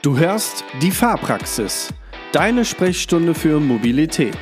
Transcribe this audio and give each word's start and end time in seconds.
Du 0.00 0.16
hörst 0.16 0.64
die 0.80 0.92
Fahrpraxis, 0.92 1.88
deine 2.30 2.64
Sprechstunde 2.64 3.34
für 3.34 3.58
Mobilität. 3.58 4.38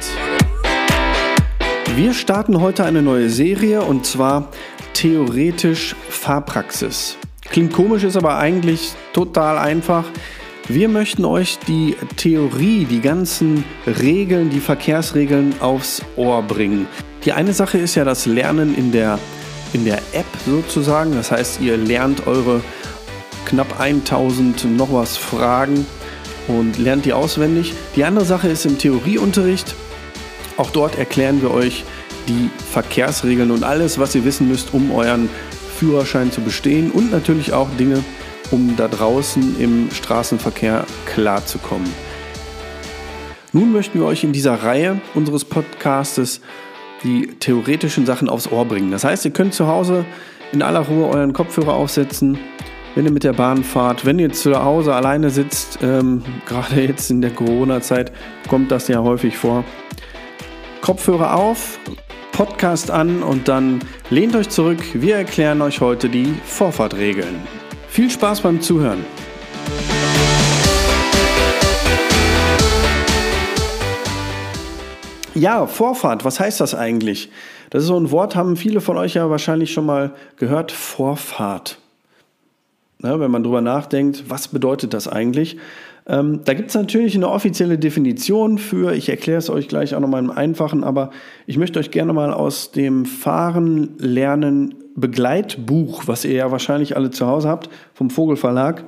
Wir 1.95 2.13
starten 2.13 2.61
heute 2.61 2.85
eine 2.85 3.01
neue 3.01 3.31
Serie 3.31 3.81
und 3.81 4.05
zwar 4.05 4.51
theoretisch 4.93 5.97
Fahrpraxis. 6.11 7.17
Klingt 7.41 7.73
komisch, 7.73 8.05
ist 8.05 8.19
aber 8.19 8.37
eigentlich 8.37 8.93
total 9.15 9.57
einfach. 9.57 10.05
Wir 10.69 10.91
möchten 10.91 11.25
euch 11.25 11.59
die 11.67 11.97
Theorie, 12.17 12.85
die 12.85 13.01
ganzen 13.01 13.65
Regeln, 13.87 14.51
die 14.51 14.61
Verkehrsregeln 14.61 15.55
aufs 15.61 16.03
Ohr 16.17 16.43
bringen. 16.43 16.87
Die 17.25 17.33
eine 17.33 17.55
Sache 17.55 17.79
ist 17.79 17.95
ja 17.95 18.05
das 18.05 18.27
Lernen 18.27 18.77
in 18.77 18.93
der, 18.93 19.19
in 19.73 19.87
der 19.87 20.03
App 20.13 20.27
sozusagen. 20.45 21.15
Das 21.15 21.31
heißt, 21.31 21.63
ihr 21.63 21.79
lernt 21.79 22.27
eure 22.27 22.61
knapp 23.47 23.81
1000 23.81 24.77
noch 24.77 24.93
was 24.93 25.17
Fragen 25.17 25.87
und 26.49 26.79
lernt 26.79 27.05
die 27.05 27.13
auswendig. 27.13 27.73
Die 27.97 28.05
andere 28.05 28.25
Sache 28.25 28.49
ist 28.49 28.67
im 28.67 28.79
Theorieunterricht. 28.79 29.75
Auch 30.57 30.71
dort 30.71 30.99
erklären 30.99 31.41
wir 31.41 31.51
euch 31.51 31.85
die 32.29 32.51
Verkehrsregeln 32.73 33.51
und 33.51 33.65
alles, 33.65 33.99
was 33.99 34.15
ihr 34.15 34.25
wissen 34.25 34.49
müsst, 34.49 34.75
um 34.75 34.91
euren 34.91 35.29
Führerschein 35.79 36.33
zu 36.33 36.41
bestehen 36.41 36.91
und 36.91 37.13
natürlich 37.13 37.53
auch 37.53 37.69
Dinge, 37.79 38.03
um 38.51 38.75
da 38.77 38.89
draußen 38.89 39.61
im 39.61 39.91
Straßenverkehr 39.91 40.85
klarzukommen. 41.07 41.91
Nun 43.53 43.73
möchten 43.73 43.99
wir 43.99 44.07
euch 44.07 44.25
in 44.25 44.33
dieser 44.33 44.63
Reihe 44.63 45.01
unseres 45.15 45.45
Podcastes 45.45 46.41
die 47.03 47.29
theoretischen 47.39 48.07
Sachen 48.07 48.29
aufs 48.29 48.51
Ohr 48.51 48.65
bringen. 48.65 48.91
Das 48.91 49.05
heißt, 49.05 49.25
ihr 49.25 49.31
könnt 49.31 49.55
zu 49.55 49.67
Hause 49.67 50.05
in 50.53 50.63
aller 50.63 50.81
Ruhe 50.81 51.09
euren 51.09 51.33
Kopfhörer 51.33 51.75
aufsetzen, 51.75 52.39
wenn 52.97 53.05
ihr 53.05 53.13
mit 53.13 53.25
der 53.25 53.35
Bahn 53.35 53.63
fahrt, 53.63 54.07
wenn 54.07 54.19
ihr 54.19 54.33
zu 54.33 54.65
Hause 54.65 54.95
alleine 54.95 55.29
sitzt, 55.29 55.81
ähm, 55.83 56.23
gerade 56.47 56.81
jetzt 56.81 57.11
in 57.11 57.21
der 57.21 57.31
Corona-Zeit 57.31 58.11
kommt 58.49 58.71
das 58.71 58.89
ja 58.89 59.03
häufig 59.03 59.37
vor. 59.37 59.65
Kopfhörer 60.81 61.35
auf, 61.37 61.79
Podcast 62.33 62.91
an 62.91 63.23
und 63.23 63.49
dann 63.49 63.81
lehnt 64.09 64.35
euch 64.35 64.49
zurück. 64.49 64.79
Wir 64.95 65.17
erklären 65.17 65.61
euch 65.61 65.83
heute 65.83 66.09
die 66.09 66.35
Vorfahrtregeln. 66.47 67.37
Viel 67.89 68.11
Spaß 68.11 68.41
beim 68.41 68.63
Zuhören. 68.63 69.05
Ja, 75.35 75.67
Vorfahrt, 75.67 76.25
was 76.25 76.41
heißt 76.41 76.63
das 76.63 76.75
eigentlich? 76.75 77.31
Das 77.69 77.83
ist 77.83 77.89
so 77.89 78.01
ein 78.01 78.11
Wort, 78.11 78.37
haben 78.37 78.57
viele 78.57 78.81
von 78.81 78.97
euch 78.97 79.15
ja 79.15 79.29
wahrscheinlich 79.29 79.75
schon 79.75 79.85
mal 79.85 80.15
gehört. 80.39 80.73
Vorfahrt. 80.73 81.79
Ne, 83.03 83.21
wenn 83.21 83.31
man 83.31 83.43
drüber 83.43 83.61
nachdenkt, 83.61 84.25
was 84.29 84.49
bedeutet 84.49 84.95
das 84.95 85.07
eigentlich? 85.07 85.59
Ähm, 86.09 86.41
da 86.45 86.55
gibt 86.55 86.71
es 86.71 86.75
natürlich 86.75 87.15
eine 87.15 87.29
offizielle 87.29 87.79
Definition 87.79 88.59
für, 88.59 88.95
ich 88.95 89.09
erkläre 89.09 89.39
es 89.39 89.51
euch 89.51 89.69
gleich 89.69 89.95
auch 89.95 90.01
nochmal 90.01 90.23
im 90.23 90.31
Einfachen, 90.31 90.85
aber 90.85 91.11
ich 91.47 91.59
möchte 91.59 91.79
euch 91.79 91.91
gerne 91.91 92.13
mal 92.13 92.33
aus 92.33 92.71
dem 92.71 93.05
Fahren 93.05 93.95
lernen 93.99 94.77
Begleitbuch, 94.95 96.05
was 96.07 96.25
ihr 96.25 96.35
ja 96.35 96.51
wahrscheinlich 96.51 96.97
alle 96.97 97.11
zu 97.11 97.27
Hause 97.27 97.49
habt, 97.49 97.69
vom 97.93 98.09
Vogelverlag, 98.09 98.85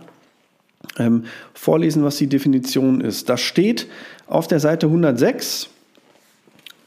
ähm, 0.98 1.24
vorlesen, 1.52 2.02
was 2.02 2.16
die 2.16 2.28
Definition 2.28 3.00
ist. 3.00 3.28
Da 3.28 3.36
steht 3.36 3.88
auf 4.26 4.46
der 4.46 4.60
Seite 4.60 4.86
106 4.86 5.68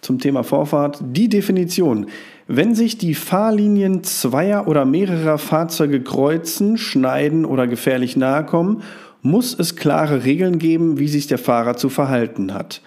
zum 0.01 0.17
Thema 0.17 0.43
Vorfahrt 0.43 0.99
die 1.01 1.29
Definition. 1.29 2.07
Wenn 2.53 2.75
sich 2.75 2.97
die 2.97 3.15
Fahrlinien 3.15 4.03
zweier 4.03 4.67
oder 4.67 4.83
mehrerer 4.83 5.37
Fahrzeuge 5.37 6.01
kreuzen, 6.01 6.77
schneiden 6.77 7.45
oder 7.45 7.65
gefährlich 7.65 8.17
nahe 8.17 8.43
kommen, 8.43 8.83
muss 9.21 9.57
es 9.57 9.77
klare 9.77 10.25
Regeln 10.25 10.59
geben, 10.59 10.99
wie 10.99 11.07
sich 11.07 11.27
der 11.27 11.37
Fahrer 11.37 11.77
zu 11.77 11.87
verhalten 11.87 12.53
hat. 12.53 12.81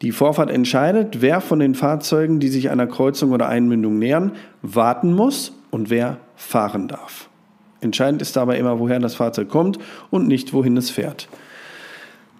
Die 0.00 0.12
Vorfahrt 0.12 0.48
entscheidet, 0.48 1.22
wer 1.22 1.40
von 1.40 1.58
den 1.58 1.74
Fahrzeugen, 1.74 2.38
die 2.38 2.46
sich 2.50 2.70
einer 2.70 2.86
Kreuzung 2.86 3.32
oder 3.32 3.48
Einmündung 3.48 3.98
nähern, 3.98 4.30
warten 4.62 5.12
muss 5.12 5.54
und 5.72 5.90
wer 5.90 6.18
fahren 6.36 6.86
darf. 6.86 7.28
Entscheidend 7.80 8.22
ist 8.22 8.36
dabei 8.36 8.58
immer, 8.58 8.78
woher 8.78 9.00
das 9.00 9.16
Fahrzeug 9.16 9.48
kommt 9.48 9.80
und 10.10 10.28
nicht, 10.28 10.52
wohin 10.52 10.76
es 10.76 10.88
fährt. 10.88 11.28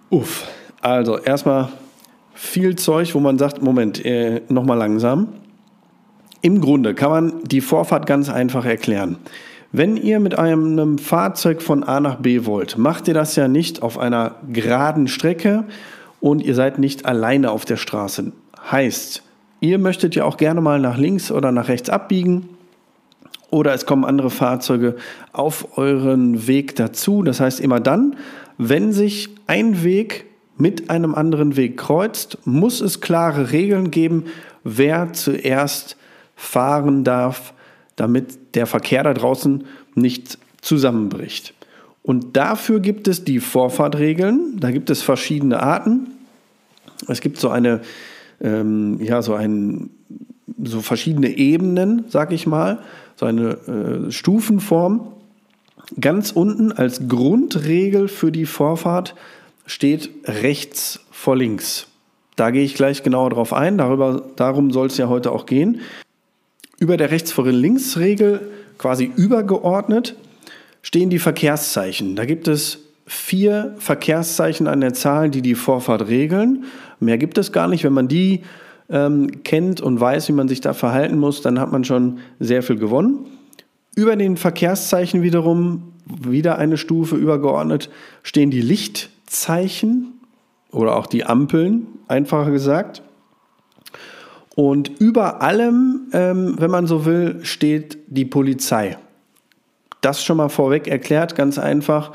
Uff, 0.09 0.47
also 0.79 1.17
erstmal 1.17 1.67
viel 2.33 2.77
Zeug, 2.77 3.13
wo 3.13 3.19
man 3.19 3.37
sagt, 3.37 3.61
Moment, 3.61 4.05
äh, 4.05 4.41
nochmal 4.47 4.77
langsam. 4.77 5.33
Im 6.41 6.59
Grunde 6.59 6.95
kann 6.95 7.09
man 7.11 7.33
die 7.43 7.61
Vorfahrt 7.61 8.05
ganz 8.05 8.29
einfach 8.29 8.65
erklären. 8.65 9.17
Wenn 9.71 9.95
ihr 9.95 10.19
mit 10.19 10.37
einem 10.37 10.97
Fahrzeug 10.97 11.61
von 11.61 11.83
A 11.83 11.99
nach 11.99 12.17
B 12.17 12.45
wollt, 12.45 12.77
macht 12.77 13.07
ihr 13.07 13.13
das 13.13 13.35
ja 13.35 13.47
nicht 13.47 13.81
auf 13.81 13.97
einer 13.97 14.35
geraden 14.51 15.07
Strecke 15.07 15.63
und 16.19 16.41
ihr 16.41 16.55
seid 16.55 16.77
nicht 16.77 17.05
alleine 17.05 17.51
auf 17.51 17.63
der 17.63 17.77
Straße. 17.77 18.33
Heißt, 18.69 19.23
ihr 19.61 19.77
möchtet 19.77 20.15
ja 20.15 20.25
auch 20.25 20.37
gerne 20.37 20.61
mal 20.61 20.79
nach 20.79 20.97
links 20.97 21.31
oder 21.31 21.51
nach 21.51 21.69
rechts 21.69 21.89
abbiegen 21.89 22.49
oder 23.49 23.73
es 23.73 23.85
kommen 23.85 24.03
andere 24.03 24.29
Fahrzeuge 24.29 24.95
auf 25.31 25.77
euren 25.77 26.47
Weg 26.47 26.75
dazu. 26.75 27.21
Das 27.21 27.39
heißt, 27.39 27.59
immer 27.59 27.79
dann, 27.79 28.15
wenn 28.57 28.91
sich 28.93 29.29
ein 29.47 29.83
Weg 29.83 30.25
mit 30.57 30.89
einem 30.89 31.15
anderen 31.15 31.55
Weg 31.55 31.77
kreuzt, 31.77 32.39
muss 32.45 32.81
es 32.81 32.99
klare 32.99 33.51
Regeln 33.51 33.91
geben, 33.91 34.25
wer 34.63 35.13
zuerst 35.13 35.97
fahren 36.41 37.03
darf, 37.03 37.53
damit 37.95 38.55
der 38.55 38.65
Verkehr 38.65 39.03
da 39.03 39.13
draußen 39.13 39.63
nicht 39.93 40.39
zusammenbricht. 40.61 41.53
Und 42.03 42.35
dafür 42.35 42.79
gibt 42.79 43.07
es 43.07 43.23
die 43.23 43.39
Vorfahrtregeln. 43.39 44.59
Da 44.59 44.71
gibt 44.71 44.89
es 44.89 45.03
verschiedene 45.03 45.61
Arten. 45.61 46.07
Es 47.07 47.21
gibt 47.21 47.39
so 47.39 47.49
eine, 47.49 47.81
ähm, 48.41 48.99
ja, 49.01 49.21
so 49.21 49.35
ein, 49.35 49.91
so 50.63 50.81
verschiedene 50.81 51.29
Ebenen, 51.29 52.05
sag 52.09 52.31
ich 52.31 52.47
mal, 52.47 52.79
so 53.15 53.27
eine 53.27 54.07
äh, 54.07 54.11
Stufenform. 54.11 55.13
Ganz 55.99 56.31
unten 56.31 56.71
als 56.71 57.07
Grundregel 57.07 58.07
für 58.07 58.31
die 58.31 58.45
Vorfahrt 58.45 59.13
steht 59.67 60.09
rechts 60.25 61.01
vor 61.11 61.35
links. 61.35 61.87
Da 62.35 62.49
gehe 62.49 62.63
ich 62.63 62.73
gleich 62.73 63.03
genauer 63.03 63.29
drauf 63.29 63.53
ein. 63.53 63.77
Darüber, 63.77 64.23
darum 64.35 64.71
soll 64.71 64.87
es 64.87 64.97
ja 64.97 65.07
heute 65.07 65.31
auch 65.31 65.45
gehen. 65.45 65.81
Über 66.81 66.97
der 66.97 67.11
Rechts 67.11 67.31
vor 67.31 67.45
links 67.45 67.97
Regel, 67.97 68.41
quasi 68.79 69.11
übergeordnet, 69.15 70.15
stehen 70.81 71.11
die 71.11 71.19
Verkehrszeichen. 71.19 72.15
Da 72.15 72.25
gibt 72.25 72.47
es 72.47 72.79
vier 73.05 73.75
Verkehrszeichen 73.77 74.65
an 74.65 74.81
der 74.81 74.95
Zahl, 74.95 75.29
die 75.29 75.43
die 75.43 75.53
Vorfahrt 75.53 76.07
regeln. 76.07 76.63
Mehr 76.99 77.19
gibt 77.19 77.37
es 77.37 77.51
gar 77.51 77.67
nicht. 77.67 77.83
Wenn 77.83 77.93
man 77.93 78.07
die 78.07 78.41
ähm, 78.89 79.43
kennt 79.43 79.79
und 79.79 79.99
weiß, 79.99 80.27
wie 80.29 80.33
man 80.33 80.47
sich 80.47 80.59
da 80.59 80.73
verhalten 80.73 81.19
muss, 81.19 81.43
dann 81.43 81.59
hat 81.59 81.71
man 81.71 81.83
schon 81.83 82.17
sehr 82.39 82.63
viel 82.63 82.77
gewonnen. 82.77 83.27
Über 83.95 84.15
den 84.15 84.35
Verkehrszeichen 84.35 85.21
wiederum, 85.21 85.93
wieder 86.07 86.57
eine 86.57 86.77
Stufe 86.77 87.15
übergeordnet, 87.15 87.91
stehen 88.23 88.49
die 88.49 88.61
Lichtzeichen 88.61 90.13
oder 90.71 90.95
auch 90.95 91.05
die 91.05 91.25
Ampeln, 91.25 91.85
einfacher 92.07 92.49
gesagt. 92.49 93.03
Und 94.55 94.89
über 94.99 95.41
allem, 95.41 96.09
ähm, 96.13 96.55
wenn 96.57 96.71
man 96.71 96.87
so 96.87 97.05
will, 97.05 97.39
steht 97.43 97.97
die 98.07 98.25
Polizei. 98.25 98.97
Das 100.01 100.23
schon 100.23 100.37
mal 100.37 100.49
vorweg 100.49 100.87
erklärt, 100.87 101.35
ganz 101.35 101.57
einfach. 101.57 102.11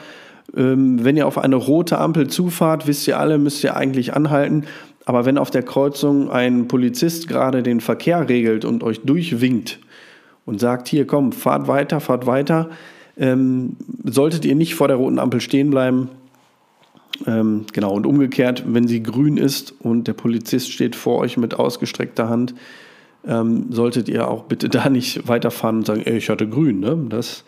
Ähm, 0.55 1.03
wenn 1.05 1.17
ihr 1.17 1.27
auf 1.27 1.39
eine 1.39 1.57
rote 1.57 1.99
Ampel 1.99 2.29
zufahrt, 2.29 2.87
wisst 2.87 3.09
ihr 3.09 3.19
alle, 3.19 3.39
müsst 3.39 3.65
ihr 3.65 3.77
eigentlich 3.77 4.15
anhalten. 4.15 4.65
Aber 5.07 5.25
wenn 5.25 5.39
auf 5.39 5.51
der 5.51 5.63
Kreuzung 5.63 6.31
ein 6.31 6.69
Polizist 6.69 7.29
gerade 7.29 7.63
den 7.63 7.81
Verkehr 7.81 8.29
regelt 8.29 8.65
und 8.65 8.83
euch 8.83 9.01
durchwinkt 9.03 9.79
und 10.45 10.61
sagt, 10.61 10.89
hier 10.89 11.07
komm, 11.07 11.33
fahrt 11.33 11.69
weiter, 11.69 12.01
fahrt 12.01 12.27
weiter, 12.27 12.71
ähm, 13.17 13.77
solltet 14.05 14.45
ihr 14.45 14.57
nicht 14.57 14.75
vor 14.75 14.89
der 14.89 14.97
roten 14.97 15.19
Ampel 15.19 15.41
stehen 15.41 15.71
bleiben, 15.71 16.11
ähm, 17.27 17.67
genau, 17.73 17.93
und 17.93 18.07
umgekehrt, 18.07 18.65
wenn 18.67 18.89
sie 18.89 19.03
grün 19.03 19.37
ist 19.37 19.75
und 19.81 20.09
der 20.09 20.13
Polizist 20.13 20.73
steht 20.73 20.97
vor 20.97 21.19
euch 21.19 21.37
mit 21.37 21.55
ausgestreckter 21.55 22.29
Hand, 22.29 22.55
ähm, 23.27 23.67
solltet 23.71 24.09
ihr 24.09 24.29
auch 24.29 24.45
bitte 24.45 24.69
da 24.71 24.89
nicht 24.89 25.29
weiterfahren 25.29 25.79
und 25.79 25.87
sagen, 25.87 26.03
ey, 26.05 26.17
ich 26.19 26.29
hatte 26.29 26.49
grün. 26.49 26.81
Ne? 26.81 27.07
Das 27.09 27.45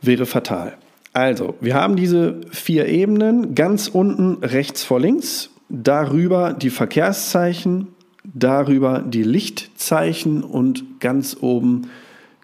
wäre 0.00 0.26
fatal. 0.26 0.76
Also, 1.12 1.54
wir 1.60 1.74
haben 1.74 1.96
diese 1.96 2.40
vier 2.50 2.86
Ebenen. 2.86 3.54
Ganz 3.54 3.88
unten 3.88 4.44
rechts 4.44 4.84
vor 4.84 5.00
links, 5.00 5.50
darüber 5.68 6.52
die 6.52 6.70
Verkehrszeichen, 6.70 7.88
darüber 8.24 9.00
die 9.00 9.22
Lichtzeichen 9.22 10.44
und 10.44 11.00
ganz 11.00 11.36
oben 11.40 11.90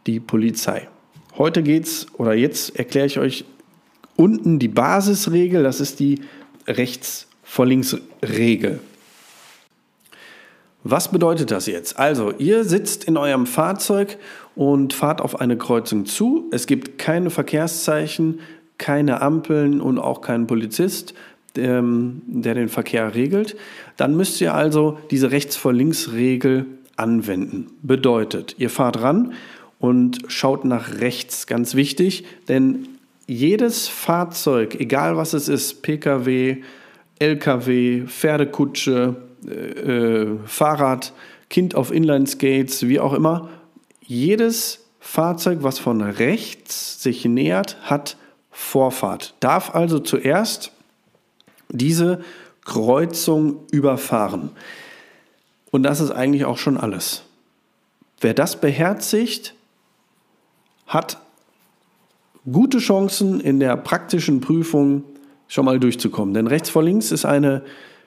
die 0.07 0.19
Polizei. 0.19 0.89
Heute 1.37 1.63
geht's 1.63 2.07
oder 2.15 2.35
jetzt 2.35 2.77
erkläre 2.77 3.07
ich 3.07 3.19
euch 3.19 3.45
unten 4.17 4.59
die 4.59 4.69
Basisregel, 4.69 5.63
das 5.63 5.81
ist 5.81 6.01
die 6.01 6.21
rechts 6.67 7.27
vor 7.43 7.67
links 7.67 7.97
Regel. 8.23 8.81
Was 10.83 11.11
bedeutet 11.11 11.51
das 11.51 11.67
jetzt? 11.67 11.99
Also, 11.99 12.33
ihr 12.37 12.65
sitzt 12.65 13.05
in 13.05 13.17
eurem 13.17 13.47
Fahrzeug 13.47 14.19
und 14.55 14.93
fahrt 14.93 15.23
auf 15.23 15.41
eine 15.41 15.57
Kreuzung 15.57 16.05
zu. 16.05 16.49
Es 16.53 16.67
gibt 16.67 16.99
keine 16.99 17.31
Verkehrszeichen, 17.31 18.41
keine 18.77 19.23
Ampeln 19.23 19.81
und 19.81 19.99
auch 19.99 20.21
kein 20.21 20.47
Polizist, 20.47 21.15
der, 21.57 21.79
ähm, 21.79 22.23
der 22.27 22.55
den 22.55 22.69
Verkehr 22.69 23.15
regelt. 23.15 23.57
Dann 23.97 24.17
müsst 24.17 24.41
ihr 24.43 24.53
also 24.53 24.99
diese 25.11 25.31
Rechts 25.31 25.57
vor 25.57 25.73
Links 25.73 26.13
Regel 26.13 26.67
anwenden. 26.97 27.69
Bedeutet, 27.83 28.57
ihr 28.59 28.69
fahrt 28.71 29.01
ran 29.01 29.33
und 29.79 30.19
schaut 30.29 30.65
nach 30.65 31.01
rechts, 31.01 31.47
ganz 31.47 31.75
wichtig, 31.75 32.25
denn 32.49 32.89
jedes 33.27 33.89
Fahrzeug, 33.89 34.75
egal 34.79 35.17
was 35.17 35.33
es 35.33 35.49
ist, 35.49 35.83
Pkw, 35.83 36.63
Lkw, 37.19 38.07
Pferdekutsche, 38.07 39.17
äh, 39.47 39.51
äh, 39.51 40.39
Fahrrad, 40.47 41.13
Kind 41.49 41.75
auf 41.75 41.93
Inlineskates, 41.93 42.89
wie 42.89 43.01
auch 43.01 43.13
immer, 43.13 43.49
jedes 44.01 44.85
Fahrzeug, 45.01 45.59
was 45.63 45.79
von 45.79 46.01
rechts 46.01 47.03
sich 47.03 47.25
nähert, 47.25 47.77
hat 47.83 48.17
Vorfahrt. 48.51 49.35
Darf 49.41 49.75
also 49.75 49.99
zuerst 49.99 50.73
diese 51.69 52.23
Kreuzung 52.65 53.67
überfahren. 53.71 54.51
Und 55.71 55.83
das 55.83 56.01
ist 56.01 56.11
eigentlich 56.11 56.45
auch 56.45 56.59
schon 56.59 56.77
alles. 56.77 57.23
Wer 58.21 58.33
das 58.33 58.61
beherzigt, 58.61 59.55
hat 60.87 61.19
gute 62.51 62.79
Chancen 62.79 63.41
in 63.41 63.61
der 63.61 63.77
praktischen 63.77 64.41
Prüfung 64.41 65.05
schon 65.49 65.65
mal 65.65 65.79
durchzukommen. 65.79 66.35
Denn 66.35 66.47
rechts 66.47 66.71
vor 66.71 66.83
links 66.83 67.13
ist 67.13 67.25
eine 67.25 67.63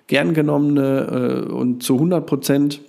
gern 0.08 0.34
genommene 0.34 1.46
äh, 1.48 1.52
und 1.52 1.84
zu 1.84 1.96
100 1.96 2.26
Prozent 2.26 2.82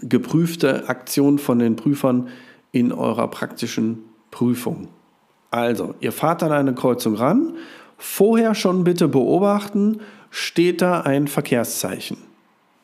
geprüfte 0.00 0.88
Aktion 0.88 1.38
von 1.38 1.58
den 1.58 1.76
Prüfern 1.76 2.28
in 2.72 2.92
eurer 2.92 3.28
praktischen 3.28 3.98
Prüfung. 4.30 4.88
Also, 5.50 5.94
ihr 6.00 6.12
fahrt 6.12 6.42
an 6.42 6.52
eine 6.52 6.74
Kreuzung 6.74 7.14
ran, 7.14 7.54
vorher 7.98 8.54
schon 8.54 8.84
bitte 8.84 9.06
beobachten, 9.06 10.00
steht 10.30 10.80
da 10.80 11.02
ein 11.02 11.28
Verkehrszeichen? 11.28 12.16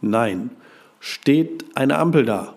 Nein. 0.00 0.50
Steht 1.00 1.64
eine 1.75 1.96
Ampel 1.99 2.25
da? 2.25 2.55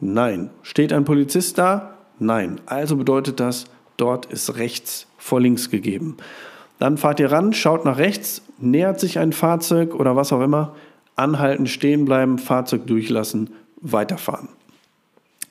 Nein. 0.00 0.50
Steht 0.62 0.92
ein 0.92 1.04
Polizist 1.04 1.56
da? 1.56 1.94
Nein. 2.18 2.60
Also 2.66 2.96
bedeutet 2.96 3.40
das, 3.40 3.64
dort 3.98 4.26
ist 4.26 4.56
rechts 4.56 5.06
vor 5.18 5.40
links 5.40 5.68
gegeben. 5.68 6.16
Dann 6.78 6.96
fahrt 6.96 7.20
ihr 7.20 7.30
ran, 7.30 7.52
schaut 7.52 7.84
nach 7.84 7.98
rechts, 7.98 8.42
nähert 8.58 8.98
sich 9.00 9.18
ein 9.18 9.32
Fahrzeug 9.32 9.94
oder 9.94 10.16
was 10.16 10.32
auch 10.32 10.40
immer, 10.40 10.74
anhalten, 11.16 11.66
stehen 11.66 12.04
bleiben, 12.06 12.38
Fahrzeug 12.38 12.86
durchlassen, 12.86 13.50
weiterfahren. 13.80 14.48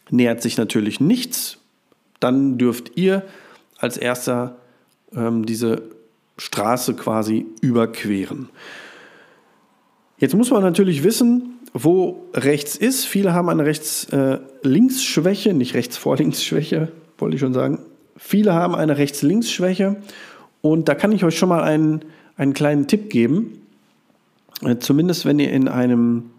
Nähert 0.10 0.42
sich 0.42 0.58
natürlich 0.58 1.00
nichts, 1.00 1.58
dann 2.20 2.58
dürft 2.58 2.98
ihr 2.98 3.24
als 3.78 3.98
erster 3.98 4.56
ähm, 5.14 5.46
diese 5.46 5.84
Straße 6.38 6.96
quasi 6.96 7.46
überqueren. 7.62 8.50
Jetzt 10.18 10.34
muss 10.34 10.50
man 10.50 10.64
natürlich 10.64 11.04
wissen, 11.04 11.60
wo 11.74 12.26
rechts 12.34 12.76
ist. 12.76 13.06
Viele 13.06 13.34
haben 13.34 13.50
eine 13.50 13.66
Rechts-Links-Schwäche, 13.66 15.50
äh, 15.50 15.54
nicht 15.54 15.76
Rechts-Vor-Links-Schwäche, 15.76 16.92
wollte 17.18 17.36
ich 17.36 17.42
schon 17.42 17.54
sagen. 17.54 17.80
Viele 18.18 18.54
haben 18.54 18.76
eine 18.76 18.98
Rechts-Links-Schwäche 18.98 19.98
und 20.62 20.90
da 20.90 20.96
kann 20.96 21.12
ich 21.12 21.24
euch 21.24 21.38
schon 21.38 21.50
mal 21.50 21.64
einen, 21.64 22.04
einen 22.36 22.54
kleinen 22.54 22.88
Tipp 22.88 23.10
geben. 23.10 23.62
Äh, 24.62 24.78
zumindest 24.80 25.26
wenn 25.26 25.40
ihr 25.40 25.52
in 25.52 25.68
einem 25.68 26.32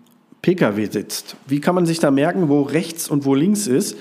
Pkw 0.42 0.86
sitzt. 0.86 1.36
Wie 1.46 1.60
kann 1.60 1.74
man 1.74 1.86
sich 1.86 2.00
da 2.00 2.10
merken, 2.10 2.48
wo 2.48 2.62
rechts 2.62 3.08
und 3.08 3.24
wo 3.24 3.34
links 3.34 3.66
ist? 3.66 3.96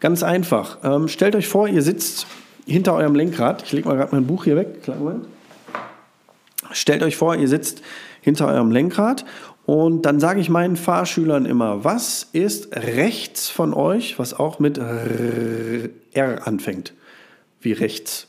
Ganz 0.00 0.22
einfach. 0.22 0.78
Ähm, 0.84 1.08
stellt 1.08 1.34
euch 1.34 1.48
vor, 1.48 1.68
ihr 1.68 1.82
sitzt 1.82 2.26
hinter 2.66 2.94
eurem 2.94 3.14
Lenkrad. 3.14 3.62
Ich 3.62 3.72
lege 3.72 3.88
mal 3.88 3.96
gerade 3.96 4.14
mein 4.14 4.26
Buch 4.26 4.44
hier 4.44 4.56
weg. 4.56 4.78
Stellt 6.72 7.02
euch 7.02 7.16
vor, 7.16 7.36
ihr 7.36 7.48
sitzt 7.48 7.82
hinter 8.20 8.48
eurem 8.48 8.70
Lenkrad 8.70 9.24
und 9.66 10.02
dann 10.02 10.20
sage 10.20 10.40
ich 10.40 10.48
meinen 10.48 10.76
Fahrschülern 10.76 11.46
immer, 11.46 11.84
was 11.84 12.28
ist 12.32 12.74
rechts 12.76 13.48
von 13.48 13.72
euch, 13.72 14.18
was 14.18 14.34
auch 14.34 14.58
mit 14.58 14.78
R 14.78 16.46
anfängt, 16.46 16.94
wie 17.66 17.72
rechts. 17.72 18.28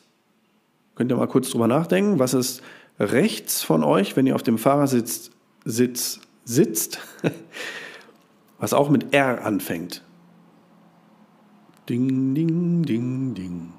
Könnt 0.96 1.12
ihr 1.12 1.16
mal 1.16 1.28
kurz 1.28 1.52
drüber 1.52 1.68
nachdenken, 1.68 2.20
was 2.20 2.34
ist 2.34 2.62
rechts 3.00 3.64
von 3.64 3.84
euch, 3.84 4.18
wenn 4.18 4.28
ihr 4.28 4.36
auf 4.36 4.44
dem 4.44 4.58
Fahrersitz 4.58 5.32
Sitz, 5.64 6.22
sitzt, 6.46 7.00
was 8.58 8.74
auch 8.74 8.90
mit 8.90 9.14
R 9.14 9.44
anfängt. 9.44 10.02
Ding, 11.90 12.34
ding, 12.34 12.84
ding, 12.84 13.34
ding. 13.34 13.74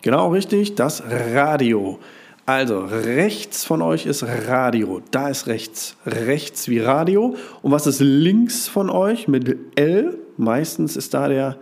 Genau 0.00 0.30
richtig, 0.30 0.76
das 0.76 1.02
Radio. 1.04 1.98
Also 2.46 2.84
rechts 2.84 3.64
von 3.64 3.82
euch 3.82 4.06
ist 4.06 4.22
Radio. 4.22 5.00
Da 5.10 5.28
ist 5.28 5.48
rechts. 5.48 5.96
Rechts 6.06 6.68
wie 6.68 6.78
Radio. 6.78 7.36
Und 7.62 7.72
was 7.72 7.86
ist 7.86 8.00
links 8.00 8.68
von 8.68 8.88
euch 8.88 9.26
mit 9.26 9.56
L? 9.76 10.18
Meistens 10.36 10.96
ist 10.96 11.14
da 11.14 11.28
der, 11.28 11.58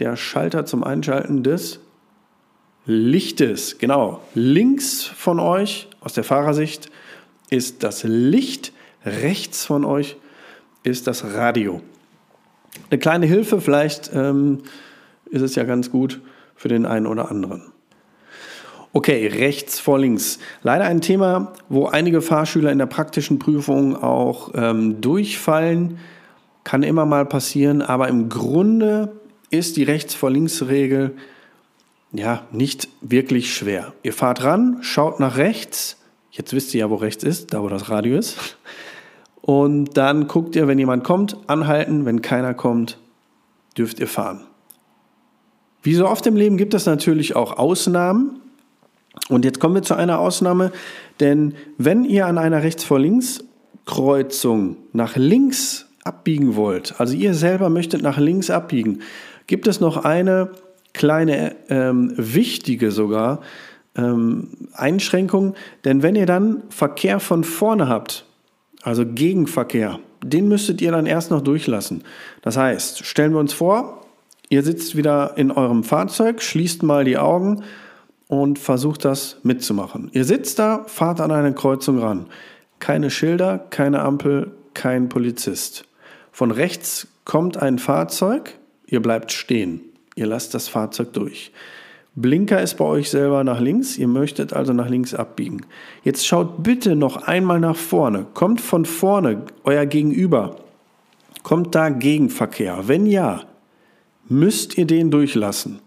der 0.00 0.16
Schalter 0.16 0.66
zum 0.66 0.82
Einschalten 0.82 1.42
des 1.42 1.80
Lichtes. 2.86 3.78
Genau. 3.78 4.20
Links 4.34 5.04
von 5.04 5.38
euch 5.38 5.88
aus 6.00 6.14
der 6.14 6.24
Fahrersicht 6.24 6.90
ist 7.50 7.82
das 7.82 8.02
Licht. 8.04 8.72
Rechts 9.04 9.64
von 9.64 9.84
euch 9.84 10.16
ist 10.82 11.06
das 11.06 11.24
Radio. 11.34 11.80
Eine 12.90 12.98
kleine 12.98 13.26
Hilfe, 13.26 13.60
vielleicht 13.60 14.10
ähm, 14.14 14.62
ist 15.26 15.42
es 15.42 15.54
ja 15.54 15.64
ganz 15.64 15.90
gut 15.90 16.20
für 16.54 16.68
den 16.68 16.86
einen 16.86 17.06
oder 17.06 17.30
anderen. 17.30 17.72
Okay, 18.92 19.28
rechts 19.28 19.78
vor 19.78 20.00
links. 20.00 20.40
Leider 20.62 20.84
ein 20.84 21.00
Thema, 21.00 21.52
wo 21.68 21.86
einige 21.86 22.20
Fahrschüler 22.20 22.72
in 22.72 22.78
der 22.78 22.86
praktischen 22.86 23.38
Prüfung 23.38 23.96
auch 23.96 24.50
ähm, 24.54 25.00
durchfallen. 25.00 25.98
Kann 26.64 26.82
immer 26.82 27.06
mal 27.06 27.24
passieren, 27.24 27.82
aber 27.82 28.08
im 28.08 28.28
Grunde 28.28 29.19
ist 29.50 29.76
die 29.76 29.82
rechts 29.82 30.14
vor 30.14 30.30
links 30.30 30.66
Regel 30.68 31.16
ja 32.12 32.46
nicht 32.52 32.88
wirklich 33.00 33.54
schwer. 33.54 33.92
Ihr 34.02 34.12
fahrt 34.12 34.42
ran, 34.42 34.78
schaut 34.82 35.20
nach 35.20 35.36
rechts. 35.36 35.96
Jetzt 36.30 36.52
wisst 36.52 36.74
ihr 36.74 36.80
ja, 36.80 36.90
wo 36.90 36.96
rechts 36.96 37.24
ist, 37.24 37.52
da 37.52 37.62
wo 37.62 37.68
das 37.68 37.90
Radio 37.90 38.16
ist. 38.16 38.56
Und 39.42 39.96
dann 39.96 40.28
guckt 40.28 40.54
ihr, 40.56 40.68
wenn 40.68 40.78
jemand 40.78 41.04
kommt, 41.04 41.36
anhalten. 41.48 42.04
Wenn 42.04 42.22
keiner 42.22 42.54
kommt, 42.54 42.98
dürft 43.76 43.98
ihr 43.98 44.06
fahren. 44.06 44.42
Wie 45.82 45.94
so 45.94 46.06
oft 46.06 46.26
im 46.26 46.36
Leben 46.36 46.56
gibt 46.56 46.74
es 46.74 46.86
natürlich 46.86 47.36
auch 47.36 47.58
Ausnahmen. 47.58 48.40
Und 49.28 49.44
jetzt 49.44 49.60
kommen 49.60 49.74
wir 49.74 49.82
zu 49.82 49.94
einer 49.94 50.18
Ausnahme, 50.18 50.72
denn 51.18 51.54
wenn 51.78 52.04
ihr 52.04 52.26
an 52.26 52.38
einer 52.38 52.62
rechts 52.62 52.84
vor 52.84 52.98
links 52.98 53.44
Kreuzung 53.86 54.76
nach 54.92 55.16
links 55.16 55.86
abbiegen 56.04 56.54
wollt, 56.54 57.00
also 57.00 57.14
ihr 57.14 57.34
selber 57.34 57.70
möchtet 57.70 58.02
nach 58.02 58.18
links 58.18 58.50
abbiegen, 58.50 59.00
gibt 59.50 59.66
es 59.66 59.80
noch 59.80 60.04
eine 60.04 60.50
kleine 60.92 61.56
ähm, 61.70 62.12
wichtige 62.16 62.92
sogar 62.92 63.40
ähm, 63.96 64.68
Einschränkung, 64.72 65.54
denn 65.84 66.04
wenn 66.04 66.14
ihr 66.14 66.24
dann 66.24 66.62
Verkehr 66.70 67.18
von 67.18 67.42
vorne 67.42 67.88
habt, 67.88 68.26
also 68.82 69.04
Gegenverkehr, 69.04 69.98
den 70.22 70.46
müsstet 70.46 70.80
ihr 70.80 70.92
dann 70.92 71.06
erst 71.06 71.32
noch 71.32 71.40
durchlassen. 71.40 72.04
Das 72.42 72.56
heißt, 72.56 73.04
stellen 73.04 73.32
wir 73.32 73.40
uns 73.40 73.52
vor, 73.52 74.06
ihr 74.50 74.62
sitzt 74.62 74.96
wieder 74.96 75.36
in 75.36 75.50
eurem 75.50 75.82
Fahrzeug, 75.82 76.42
schließt 76.42 76.84
mal 76.84 77.04
die 77.04 77.18
Augen 77.18 77.64
und 78.28 78.60
versucht 78.60 79.04
das 79.04 79.38
mitzumachen. 79.42 80.10
Ihr 80.12 80.24
sitzt 80.24 80.60
da, 80.60 80.84
fahrt 80.86 81.20
an 81.20 81.32
eine 81.32 81.54
Kreuzung 81.54 81.98
ran. 81.98 82.26
Keine 82.78 83.10
Schilder, 83.10 83.58
keine 83.58 84.02
Ampel, 84.02 84.52
kein 84.74 85.08
Polizist. 85.08 85.86
Von 86.30 86.52
rechts 86.52 87.08
kommt 87.24 87.56
ein 87.56 87.80
Fahrzeug, 87.80 88.59
ihr 88.90 89.00
bleibt 89.00 89.32
stehen. 89.32 89.80
Ihr 90.14 90.26
lasst 90.26 90.52
das 90.52 90.68
Fahrzeug 90.68 91.12
durch. 91.14 91.52
Blinker 92.16 92.60
ist 92.60 92.74
bei 92.74 92.84
euch 92.84 93.08
selber 93.08 93.44
nach 93.44 93.60
links, 93.60 93.96
ihr 93.96 94.08
möchtet 94.08 94.52
also 94.52 94.72
nach 94.72 94.88
links 94.88 95.14
abbiegen. 95.14 95.64
Jetzt 96.02 96.26
schaut 96.26 96.62
bitte 96.62 96.96
noch 96.96 97.22
einmal 97.22 97.60
nach 97.60 97.76
vorne. 97.76 98.26
Kommt 98.34 98.60
von 98.60 98.84
vorne 98.84 99.42
euer 99.64 99.86
Gegenüber. 99.86 100.56
Kommt 101.42 101.74
da 101.74 101.88
Gegenverkehr? 101.88 102.88
Wenn 102.88 103.06
ja, 103.06 103.44
müsst 104.28 104.76
ihr 104.76 104.86
den 104.86 105.10
durchlassen. 105.10 105.78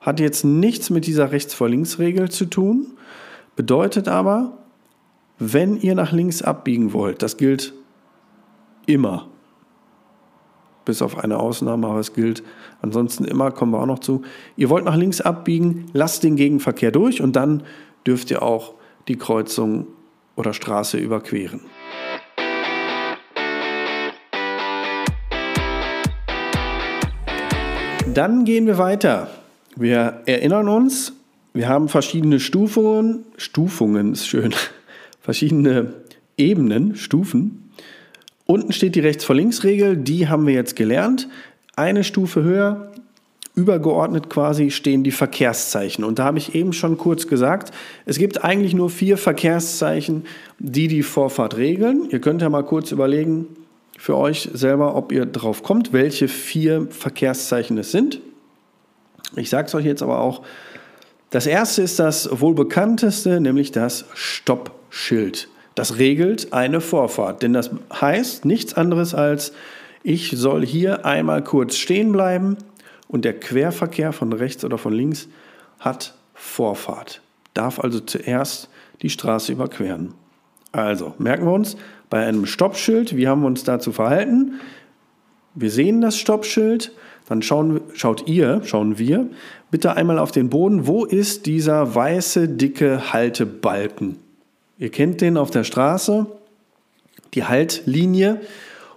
Hat 0.00 0.18
jetzt 0.18 0.44
nichts 0.44 0.90
mit 0.90 1.06
dieser 1.06 1.30
Rechts-vor-Links-Regel 1.30 2.30
zu 2.30 2.46
tun, 2.46 2.86
bedeutet 3.54 4.08
aber, 4.08 4.58
wenn 5.38 5.76
ihr 5.76 5.94
nach 5.94 6.12
links 6.12 6.42
abbiegen 6.42 6.92
wollt, 6.92 7.22
das 7.22 7.36
gilt 7.36 7.74
immer, 8.86 9.28
bis 10.88 11.02
auf 11.02 11.18
eine 11.18 11.38
Ausnahme, 11.38 11.86
aber 11.86 11.98
es 11.98 12.14
gilt 12.14 12.42
ansonsten 12.80 13.26
immer, 13.26 13.50
kommen 13.50 13.72
wir 13.72 13.80
auch 13.80 13.86
noch 13.86 13.98
zu. 13.98 14.22
Ihr 14.56 14.70
wollt 14.70 14.86
nach 14.86 14.96
links 14.96 15.20
abbiegen, 15.20 15.84
lasst 15.92 16.24
den 16.24 16.34
Gegenverkehr 16.34 16.90
durch 16.90 17.20
und 17.20 17.36
dann 17.36 17.62
dürft 18.06 18.30
ihr 18.30 18.42
auch 18.42 18.72
die 19.06 19.16
Kreuzung 19.16 19.86
oder 20.34 20.54
Straße 20.54 20.96
überqueren. 20.96 21.60
Dann 28.14 28.46
gehen 28.46 28.66
wir 28.66 28.78
weiter. 28.78 29.28
Wir 29.76 30.22
erinnern 30.24 30.68
uns, 30.68 31.12
Wir 31.52 31.68
haben 31.68 31.88
verschiedene 31.88 32.40
Stufungen, 32.40 33.24
Stufungen 33.36 34.12
ist 34.12 34.26
schön, 34.26 34.54
verschiedene 35.20 35.92
Ebenen, 36.38 36.94
Stufen. 36.94 37.67
Unten 38.50 38.72
steht 38.72 38.94
die 38.94 39.00
Rechts-vor-Links-Regel, 39.00 39.98
die 39.98 40.26
haben 40.26 40.46
wir 40.46 40.54
jetzt 40.54 40.74
gelernt. 40.74 41.28
Eine 41.76 42.02
Stufe 42.02 42.42
höher, 42.42 42.92
übergeordnet 43.54 44.30
quasi, 44.30 44.70
stehen 44.70 45.04
die 45.04 45.10
Verkehrszeichen. 45.10 46.02
Und 46.02 46.18
da 46.18 46.24
habe 46.24 46.38
ich 46.38 46.54
eben 46.54 46.72
schon 46.72 46.96
kurz 46.96 47.26
gesagt, 47.26 47.74
es 48.06 48.16
gibt 48.16 48.42
eigentlich 48.42 48.72
nur 48.72 48.88
vier 48.88 49.18
Verkehrszeichen, 49.18 50.24
die 50.58 50.88
die 50.88 51.02
Vorfahrt 51.02 51.58
regeln. 51.58 52.08
Ihr 52.08 52.22
könnt 52.22 52.40
ja 52.40 52.48
mal 52.48 52.64
kurz 52.64 52.90
überlegen 52.90 53.48
für 53.98 54.16
euch 54.16 54.48
selber, 54.54 54.96
ob 54.96 55.12
ihr 55.12 55.26
drauf 55.26 55.62
kommt, 55.62 55.92
welche 55.92 56.26
vier 56.26 56.86
Verkehrszeichen 56.88 57.76
es 57.76 57.92
sind. 57.92 58.18
Ich 59.36 59.50
sage 59.50 59.68
es 59.68 59.74
euch 59.74 59.84
jetzt 59.84 60.02
aber 60.02 60.20
auch. 60.20 60.40
Das 61.28 61.46
erste 61.46 61.82
ist 61.82 61.98
das 61.98 62.40
wohl 62.40 62.54
bekannteste, 62.54 63.42
nämlich 63.42 63.72
das 63.72 64.06
Stoppschild. 64.14 65.48
Das 65.78 65.96
regelt 65.96 66.52
eine 66.52 66.80
Vorfahrt, 66.80 67.44
denn 67.44 67.52
das 67.52 67.70
heißt 67.92 68.44
nichts 68.44 68.74
anderes 68.74 69.14
als, 69.14 69.52
ich 70.02 70.32
soll 70.34 70.66
hier 70.66 71.06
einmal 71.06 71.44
kurz 71.44 71.76
stehen 71.76 72.10
bleiben 72.10 72.56
und 73.06 73.24
der 73.24 73.38
Querverkehr 73.38 74.12
von 74.12 74.32
rechts 74.32 74.64
oder 74.64 74.76
von 74.76 74.92
links 74.92 75.28
hat 75.78 76.16
Vorfahrt, 76.34 77.22
darf 77.54 77.78
also 77.78 78.00
zuerst 78.00 78.68
die 79.02 79.08
Straße 79.08 79.52
überqueren. 79.52 80.14
Also 80.72 81.14
merken 81.18 81.46
wir 81.46 81.52
uns, 81.52 81.76
bei 82.10 82.26
einem 82.26 82.46
Stoppschild, 82.46 83.16
wie 83.16 83.28
haben 83.28 83.42
wir 83.42 83.46
uns 83.46 83.62
da 83.62 83.78
zu 83.78 83.92
verhalten? 83.92 84.54
Wir 85.54 85.70
sehen 85.70 86.00
das 86.00 86.18
Stoppschild, 86.18 86.90
dann 87.28 87.40
schauen, 87.40 87.82
schaut 87.94 88.26
ihr, 88.26 88.62
schauen 88.64 88.98
wir, 88.98 89.30
bitte 89.70 89.94
einmal 89.94 90.18
auf 90.18 90.32
den 90.32 90.50
Boden, 90.50 90.88
wo 90.88 91.04
ist 91.04 91.46
dieser 91.46 91.94
weiße, 91.94 92.48
dicke 92.48 93.12
Haltebalken? 93.12 94.16
Ihr 94.78 94.90
kennt 94.90 95.20
den 95.20 95.36
auf 95.36 95.50
der 95.50 95.64
Straße, 95.64 96.26
die 97.34 97.44
Haltlinie, 97.44 98.40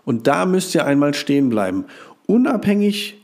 und 0.05 0.27
da 0.27 0.45
müsst 0.45 0.73
ihr 0.75 0.85
einmal 0.85 1.13
stehen 1.13 1.49
bleiben. 1.49 1.85
Unabhängig 2.25 3.21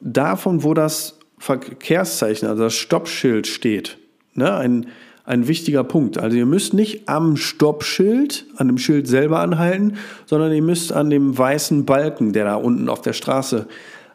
davon, 0.00 0.62
wo 0.62 0.74
das 0.74 1.18
Verkehrszeichen, 1.38 2.48
also 2.48 2.64
das 2.64 2.74
Stoppschild 2.74 3.46
steht. 3.46 3.98
Ne? 4.34 4.52
Ein, 4.54 4.86
ein 5.24 5.48
wichtiger 5.48 5.84
Punkt. 5.84 6.18
Also 6.18 6.36
ihr 6.36 6.46
müsst 6.46 6.74
nicht 6.74 7.08
am 7.08 7.36
Stoppschild, 7.36 8.46
an 8.56 8.68
dem 8.68 8.78
Schild 8.78 9.08
selber 9.08 9.40
anhalten, 9.40 9.96
sondern 10.26 10.52
ihr 10.52 10.62
müsst 10.62 10.92
an 10.92 11.10
dem 11.10 11.36
weißen 11.36 11.84
Balken, 11.84 12.32
der 12.32 12.44
da 12.44 12.54
unten 12.54 12.88
auf 12.88 13.02
der 13.02 13.12
Straße 13.12 13.66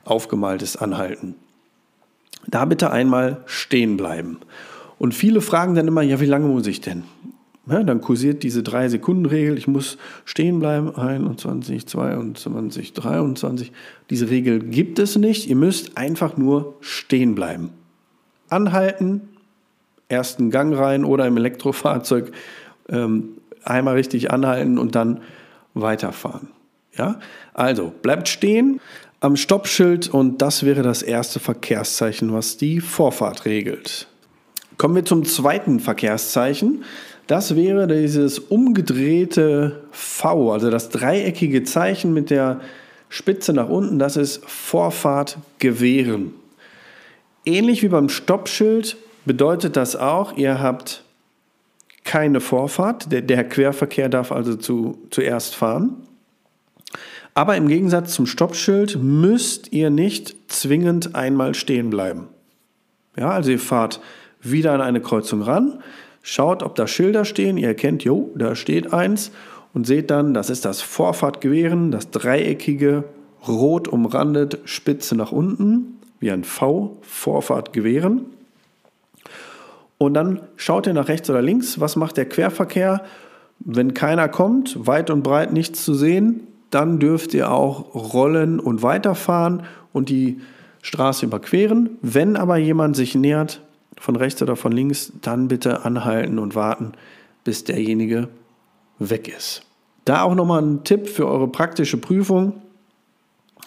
aufgemalt 0.05 0.61
ist, 0.61 0.77
anhalten. 0.77 1.35
Da 2.47 2.65
bitte 2.65 2.91
einmal 2.91 3.43
stehen 3.45 3.97
bleiben. 3.97 4.39
Und 4.97 5.13
viele 5.13 5.41
fragen 5.41 5.75
dann 5.75 5.87
immer, 5.87 6.01
ja, 6.01 6.19
wie 6.19 6.25
lange 6.25 6.47
muss 6.47 6.67
ich 6.67 6.81
denn? 6.81 7.03
Ja, 7.67 7.83
dann 7.83 8.01
kursiert 8.01 8.41
diese 8.41 8.61
3-Sekunden-Regel, 8.61 9.57
ich 9.57 9.67
muss 9.67 9.97
stehen 10.25 10.59
bleiben, 10.59 10.95
21, 10.95 11.85
22, 11.85 12.93
23. 12.93 13.71
Diese 14.09 14.29
Regel 14.29 14.59
gibt 14.59 14.97
es 14.97 15.15
nicht, 15.15 15.47
ihr 15.47 15.55
müsst 15.55 15.95
einfach 15.95 16.37
nur 16.37 16.75
stehen 16.81 17.35
bleiben. 17.35 17.69
Anhalten, 18.49 19.29
ersten 20.09 20.49
Gang 20.49 20.75
rein 20.75 21.05
oder 21.05 21.27
im 21.27 21.37
Elektrofahrzeug 21.37 22.31
ähm, 22.89 23.37
einmal 23.63 23.93
richtig 23.93 24.31
anhalten 24.31 24.79
und 24.79 24.95
dann 24.95 25.21
weiterfahren. 25.75 26.49
Ja? 26.97 27.19
Also 27.53 27.93
bleibt 28.01 28.27
stehen 28.27 28.81
am 29.19 29.35
Stoppschild 29.35 30.09
und 30.09 30.41
das 30.41 30.65
wäre 30.65 30.81
das 30.81 31.03
erste 31.03 31.39
Verkehrszeichen, 31.39 32.33
was 32.33 32.57
die 32.57 32.81
Vorfahrt 32.81 33.45
regelt. 33.45 34.07
Kommen 34.77 34.95
wir 34.95 35.05
zum 35.05 35.25
zweiten 35.25 35.79
Verkehrszeichen. 35.79 36.83
Das 37.31 37.55
wäre 37.55 37.87
dieses 37.87 38.39
umgedrehte 38.39 39.83
V, 39.91 40.51
also 40.51 40.69
das 40.69 40.89
dreieckige 40.89 41.63
Zeichen 41.63 42.13
mit 42.13 42.29
der 42.29 42.59
Spitze 43.07 43.53
nach 43.53 43.69
unten, 43.69 43.99
das 43.99 44.17
ist 44.17 44.43
Vorfahrt 44.45 45.37
gewähren. 45.57 46.33
Ähnlich 47.45 47.83
wie 47.83 47.87
beim 47.87 48.09
Stoppschild 48.09 48.97
bedeutet 49.23 49.77
das 49.77 49.95
auch, 49.95 50.35
ihr 50.35 50.59
habt 50.59 51.05
keine 52.03 52.41
Vorfahrt, 52.41 53.13
der, 53.13 53.21
der 53.21 53.47
Querverkehr 53.47 54.09
darf 54.09 54.33
also 54.33 54.55
zu, 54.55 54.97
zuerst 55.09 55.55
fahren. 55.55 56.05
Aber 57.33 57.55
im 57.55 57.69
Gegensatz 57.69 58.13
zum 58.13 58.25
Stoppschild 58.25 59.01
müsst 59.01 59.71
ihr 59.71 59.89
nicht 59.89 60.35
zwingend 60.51 61.15
einmal 61.15 61.53
stehen 61.53 61.91
bleiben. 61.91 62.27
Ja, 63.15 63.29
also 63.29 63.51
ihr 63.51 63.59
fahrt 63.59 64.01
wieder 64.41 64.73
an 64.73 64.81
eine 64.81 64.99
Kreuzung 64.99 65.43
ran, 65.43 65.81
Schaut, 66.21 66.63
ob 66.63 66.75
da 66.75 66.87
Schilder 66.87 67.25
stehen. 67.25 67.57
Ihr 67.57 67.69
erkennt, 67.69 68.03
jo, 68.03 68.31
da 68.35 68.55
steht 68.55 68.93
eins. 68.93 69.31
Und 69.73 69.87
seht 69.87 70.11
dann, 70.11 70.33
das 70.33 70.49
ist 70.49 70.65
das 70.65 70.81
Vorfahrtgewähren, 70.81 71.91
das 71.91 72.11
dreieckige, 72.11 73.05
rot 73.47 73.87
umrandet, 73.87 74.59
Spitze 74.65 75.15
nach 75.15 75.31
unten, 75.31 75.99
wie 76.19 76.29
ein 76.29 76.43
V, 76.43 76.97
Vorfahrtgewähren. 77.01 78.25
Und 79.97 80.13
dann 80.13 80.41
schaut 80.57 80.87
ihr 80.87 80.93
nach 80.93 81.07
rechts 81.07 81.29
oder 81.29 81.41
links, 81.41 81.79
was 81.79 81.95
macht 81.95 82.17
der 82.17 82.27
Querverkehr. 82.27 83.03
Wenn 83.59 83.93
keiner 83.93 84.27
kommt, 84.27 84.87
weit 84.87 85.09
und 85.09 85.23
breit 85.23 85.53
nichts 85.53 85.85
zu 85.85 85.93
sehen, 85.93 86.47
dann 86.69 86.99
dürft 86.99 87.33
ihr 87.33 87.51
auch 87.51 87.93
rollen 88.13 88.59
und 88.59 88.81
weiterfahren 88.81 89.63
und 89.93 90.09
die 90.09 90.41
Straße 90.81 91.25
überqueren. 91.25 91.97
Wenn 92.01 92.35
aber 92.35 92.57
jemand 92.57 92.95
sich 92.95 93.13
nähert, 93.13 93.61
von 94.01 94.15
rechts 94.15 94.41
oder 94.41 94.55
von 94.55 94.71
links, 94.71 95.13
dann 95.21 95.47
bitte 95.47 95.85
anhalten 95.85 96.39
und 96.39 96.55
warten, 96.55 96.93
bis 97.43 97.63
derjenige 97.63 98.29
weg 98.97 99.27
ist. 99.27 99.61
Da 100.05 100.23
auch 100.23 100.33
nochmal 100.33 100.63
ein 100.63 100.83
Tipp 100.83 101.07
für 101.07 101.27
eure 101.27 101.47
praktische 101.47 101.97
Prüfung. 101.97 102.63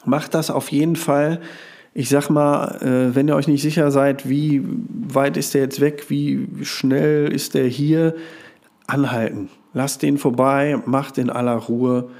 Macht 0.05 0.35
das 0.35 0.51
auf 0.51 0.73
jeden 0.73 0.97
Fall. 0.97 1.41
Ich 1.95 2.09
sag 2.09 2.31
mal, 2.31 2.83
äh, 2.83 3.15
wenn 3.15 3.29
ihr 3.29 3.37
euch 3.37 3.47
nicht 3.47 3.63
sicher 3.63 3.93
seid, 3.93 4.29
wie 4.29 4.63
weit 5.09 5.37
ist 5.37 5.55
der 5.55 5.63
jetzt 5.63 5.81
weg, 5.81 6.07
wie 6.09 6.49
schnell 6.63 7.33
ist 7.33 7.55
der 7.55 7.69
hier, 7.69 8.17
anhalten. 8.89 9.51
Lasst 9.73 10.03
den 10.03 10.19
vorbei, 10.19 10.81
macht 10.85 11.17
in 11.17 11.31
aller 11.31 11.55
Ruhe. 11.55 12.11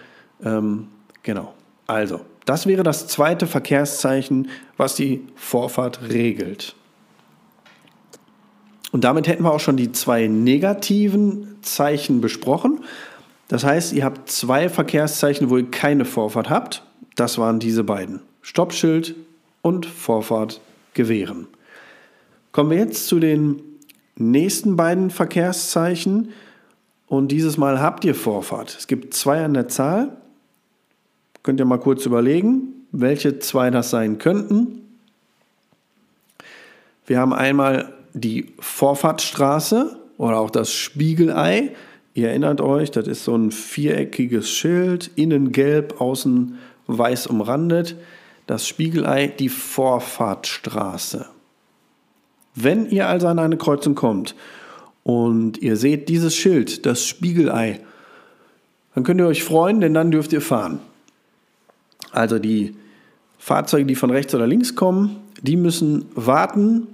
Ähm, 0.45 0.87
genau. 1.25 1.53
Also, 1.89 2.21
das 2.45 2.69
wäre 2.69 2.85
das 2.85 3.09
zweite 3.09 3.49
Verkehrszeichen, 3.49 4.49
was 4.77 4.95
die 4.95 5.27
Vorfahrt 5.35 6.09
regelt. 6.11 6.77
Und 8.95 9.03
damit 9.03 9.27
hätten 9.27 9.43
wir 9.43 9.53
auch 9.53 9.59
schon 9.59 9.77
die 9.77 9.91
zwei 9.91 10.29
negativen 10.29 11.57
Zeichen 11.63 12.21
besprochen. 12.21 12.85
Das 13.49 13.65
heißt, 13.65 13.93
ihr 13.93 14.05
habt 14.05 14.31
zwei 14.31 14.69
Verkehrszeichen, 14.69 15.51
wo 15.51 15.57
ihr 15.57 15.69
keine 15.69 16.05
Vorfahrt 16.05 16.49
habt. 16.49 16.85
Das 17.17 17.37
waren 17.37 17.59
diese 17.59 17.83
beiden. 17.83 18.21
Stoppschild 18.41 19.17
und 19.63 19.85
Vorfahrt 19.85 20.61
gewähren. 20.93 21.49
Kommen 22.53 22.71
wir 22.71 22.79
jetzt 22.79 23.09
zu 23.09 23.19
den 23.19 23.61
nächsten 24.15 24.77
beiden 24.77 25.11
Verkehrszeichen. 25.11 26.29
Und 27.09 27.33
dieses 27.33 27.59
Mal 27.59 27.81
habt 27.81 28.05
ihr 28.05 28.15
Vorfahrt. 28.15 28.77
Es 28.79 28.87
gibt 28.87 29.13
zwei 29.13 29.45
an 29.45 29.55
der 29.55 29.67
Zahl. 29.67 30.17
Könnt 31.43 31.59
ihr 31.59 31.67
mal 31.67 31.81
kurz 31.81 32.07
überlegen, 32.07 32.87
welche 32.93 33.41
zwei 33.41 33.71
das 33.71 33.91
sein 33.91 34.19
könnten. 34.19 34.83
Wir 37.07 37.19
haben 37.19 37.33
einmal 37.33 37.94
die 38.15 38.53
Vorfahrtstraße 38.59 39.99
oder 40.17 40.39
auch 40.39 40.51
das 40.51 40.73
Spiegelei. 40.73 41.75
Ihr 42.15 42.29
erinnert 42.29 42.61
euch, 42.61 42.91
das 42.91 43.09
ist 43.09 43.25
so 43.25 43.37
ein 43.37 43.51
viereckiges 43.51 44.49
Schild, 44.49 45.11
innen 45.17 45.53
gelb, 45.53 46.01
außen 46.01 46.59
weiß 46.87 47.27
umrandet. 47.27 47.97
Das 48.47 48.67
Spiegelei, 48.69 49.27
die 49.27 49.49
Vorfahrtstraße. 49.49 51.27
Wenn 52.55 52.89
ihr 52.89 53.09
also 53.09 53.27
an 53.27 53.41
eine 53.41 53.57
Kreuzung 53.57 53.97
kommt 53.97 54.37
und 55.03 55.59
ihr 55.59 55.77
seht 55.77 56.09
dieses 56.09 56.37
Schild, 56.37 56.87
das 56.87 57.05
Spiegelei, 57.05 57.81
dann 58.95 59.03
könnt 59.03 59.21
ihr 59.21 59.27
euch 59.27 59.43
freuen, 59.43 59.81
denn 59.81 59.93
dann 59.93 60.13
dürft 60.13 60.33
ihr 60.33 60.41
fahren. 60.41 60.79
Also 62.13 62.39
die 62.39 62.77
Fahrzeuge, 63.39 63.87
die 63.87 63.97
von 63.97 64.11
rechts 64.11 64.35
oder 64.37 64.47
links 64.47 64.77
kommen, 64.77 65.17
die 65.43 65.57
müssen 65.57 66.07
warten, 66.15 66.87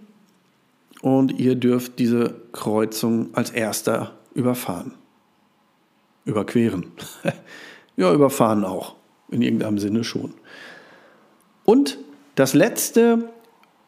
und 1.02 1.38
ihr 1.38 1.54
dürft 1.54 1.98
diese 1.98 2.34
Kreuzung 2.52 3.28
als 3.32 3.50
erster 3.50 4.12
überfahren. 4.34 4.92
Überqueren. 6.24 6.86
ja, 7.96 8.12
überfahren 8.12 8.64
auch. 8.64 8.96
In 9.30 9.42
irgendeinem 9.42 9.78
Sinne 9.78 10.04
schon. 10.04 10.34
Und 11.64 11.98
das 12.34 12.54
letzte 12.54 13.30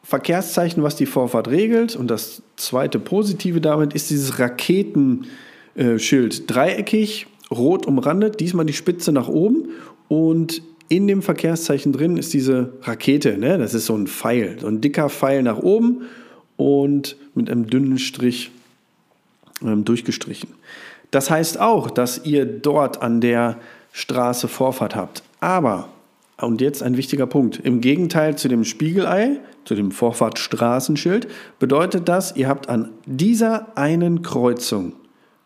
Verkehrszeichen, 0.03 0.83
was 0.83 0.95
die 0.95 1.05
Vorfahrt 1.05 1.49
regelt, 1.49 1.95
und 1.95 2.09
das 2.09 2.41
zweite 2.55 2.99
Positive 2.99 3.61
damit, 3.61 3.93
ist 3.93 4.09
dieses 4.09 4.39
Raketenschild. 4.39 6.49
Dreieckig, 6.49 7.27
rot 7.51 7.85
umrandet, 7.85 8.39
diesmal 8.39 8.65
die 8.65 8.73
Spitze 8.73 9.11
nach 9.11 9.27
oben. 9.27 9.69
Und 10.07 10.61
in 10.87 11.07
dem 11.07 11.21
Verkehrszeichen 11.21 11.91
drin 11.91 12.17
ist 12.17 12.33
diese 12.33 12.73
Rakete. 12.81 13.37
Ne? 13.37 13.57
Das 13.57 13.73
ist 13.73 13.85
so 13.85 13.95
ein 13.95 14.07
Pfeil, 14.07 14.57
so 14.59 14.67
ein 14.67 14.81
dicker 14.81 15.09
Pfeil 15.09 15.43
nach 15.43 15.59
oben 15.59 16.03
und 16.57 17.15
mit 17.35 17.49
einem 17.49 17.67
dünnen 17.67 17.97
Strich 17.97 18.51
ähm, 19.61 19.85
durchgestrichen. 19.85 20.49
Das 21.11 21.29
heißt 21.29 21.59
auch, 21.59 21.91
dass 21.91 22.25
ihr 22.25 22.45
dort 22.45 23.01
an 23.01 23.21
der 23.21 23.57
Straße 23.91 24.47
Vorfahrt 24.47 24.95
habt. 24.95 25.23
Aber, 25.39 25.89
und 26.37 26.59
jetzt 26.59 26.81
ein 26.81 26.97
wichtiger 26.97 27.27
Punkt, 27.27 27.59
im 27.59 27.81
Gegenteil 27.81 28.35
zu 28.35 28.47
dem 28.47 28.63
Spiegelei, 28.63 29.39
zu 29.65 29.75
dem 29.75 29.91
Vorfahrtstraßenschild, 29.91 31.27
bedeutet 31.59 32.09
das, 32.09 32.35
ihr 32.35 32.47
habt 32.47 32.67
an 32.69 32.89
dieser 33.05 33.77
einen 33.77 34.23
Kreuzung 34.23 34.93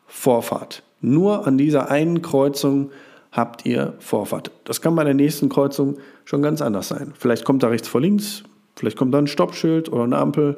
Vorfahrt. 0.07 0.83
Nur 1.01 1.45
an 1.45 1.57
dieser 1.57 1.91
einen 1.91 2.21
Kreuzung 2.21 2.91
habt 3.31 3.65
ihr 3.65 3.93
Vorfahrt. 3.99 4.51
Das 4.63 4.81
kann 4.81 4.95
bei 4.95 5.03
der 5.03 5.13
nächsten 5.13 5.49
Kreuzung 5.49 5.97
schon 6.25 6.41
ganz 6.41 6.61
anders 6.61 6.87
sein. 6.87 7.13
Vielleicht 7.17 7.43
kommt 7.43 7.61
da 7.61 7.67
rechts 7.67 7.87
vor 7.87 8.01
links, 8.01 8.43
vielleicht 8.75 8.97
kommt 8.97 9.13
da 9.13 9.19
ein 9.19 9.27
Stoppschild 9.27 9.91
oder 9.91 10.03
eine 10.03 10.17
Ampel, 10.17 10.55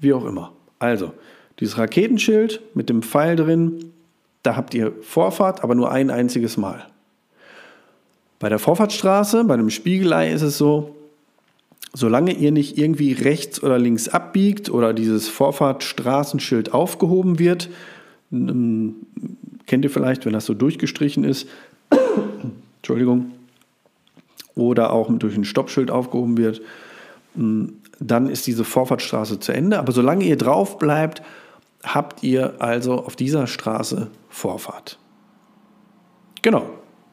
wie 0.00 0.12
auch 0.12 0.24
immer. 0.24 0.52
Also, 0.78 1.12
dieses 1.60 1.78
Raketenschild 1.78 2.60
mit 2.74 2.88
dem 2.88 3.02
Pfeil 3.02 3.36
drin, 3.36 3.92
da 4.42 4.56
habt 4.56 4.74
ihr 4.74 4.92
Vorfahrt, 5.02 5.62
aber 5.64 5.74
nur 5.74 5.90
ein 5.90 6.10
einziges 6.10 6.56
Mal. 6.56 6.86
Bei 8.38 8.48
der 8.48 8.58
Vorfahrtsstraße, 8.58 9.44
bei 9.44 9.54
einem 9.54 9.70
Spiegelei 9.70 10.30
ist 10.30 10.42
es 10.42 10.58
so, 10.58 10.94
solange 11.92 12.32
ihr 12.32 12.52
nicht 12.52 12.78
irgendwie 12.78 13.12
rechts 13.12 13.62
oder 13.62 13.78
links 13.78 14.08
abbiegt 14.08 14.70
oder 14.70 14.92
dieses 14.92 15.28
Vorfahrtstraßenschild 15.28 16.72
aufgehoben 16.72 17.38
wird, 17.38 17.68
ähm, 18.30 18.94
kennt 19.66 19.84
ihr 19.84 19.90
vielleicht, 19.90 20.24
wenn 20.24 20.32
das 20.32 20.46
so 20.46 20.54
durchgestrichen 20.54 21.24
ist, 21.24 21.48
Entschuldigung, 22.76 23.32
oder 24.54 24.92
auch 24.92 25.10
durch 25.18 25.36
ein 25.36 25.44
Stoppschild 25.44 25.90
aufgehoben 25.90 26.36
wird, 26.36 26.60
ähm, 27.36 27.77
dann 28.00 28.28
ist 28.28 28.46
diese 28.46 28.64
Vorfahrtsstraße 28.64 29.40
zu 29.40 29.52
Ende. 29.52 29.78
Aber 29.78 29.92
solange 29.92 30.24
ihr 30.24 30.36
drauf 30.36 30.78
bleibt, 30.78 31.22
habt 31.82 32.22
ihr 32.22 32.54
also 32.60 32.94
auf 32.94 33.16
dieser 33.16 33.46
Straße 33.46 34.08
Vorfahrt. 34.28 34.98
Genau, 36.42 36.68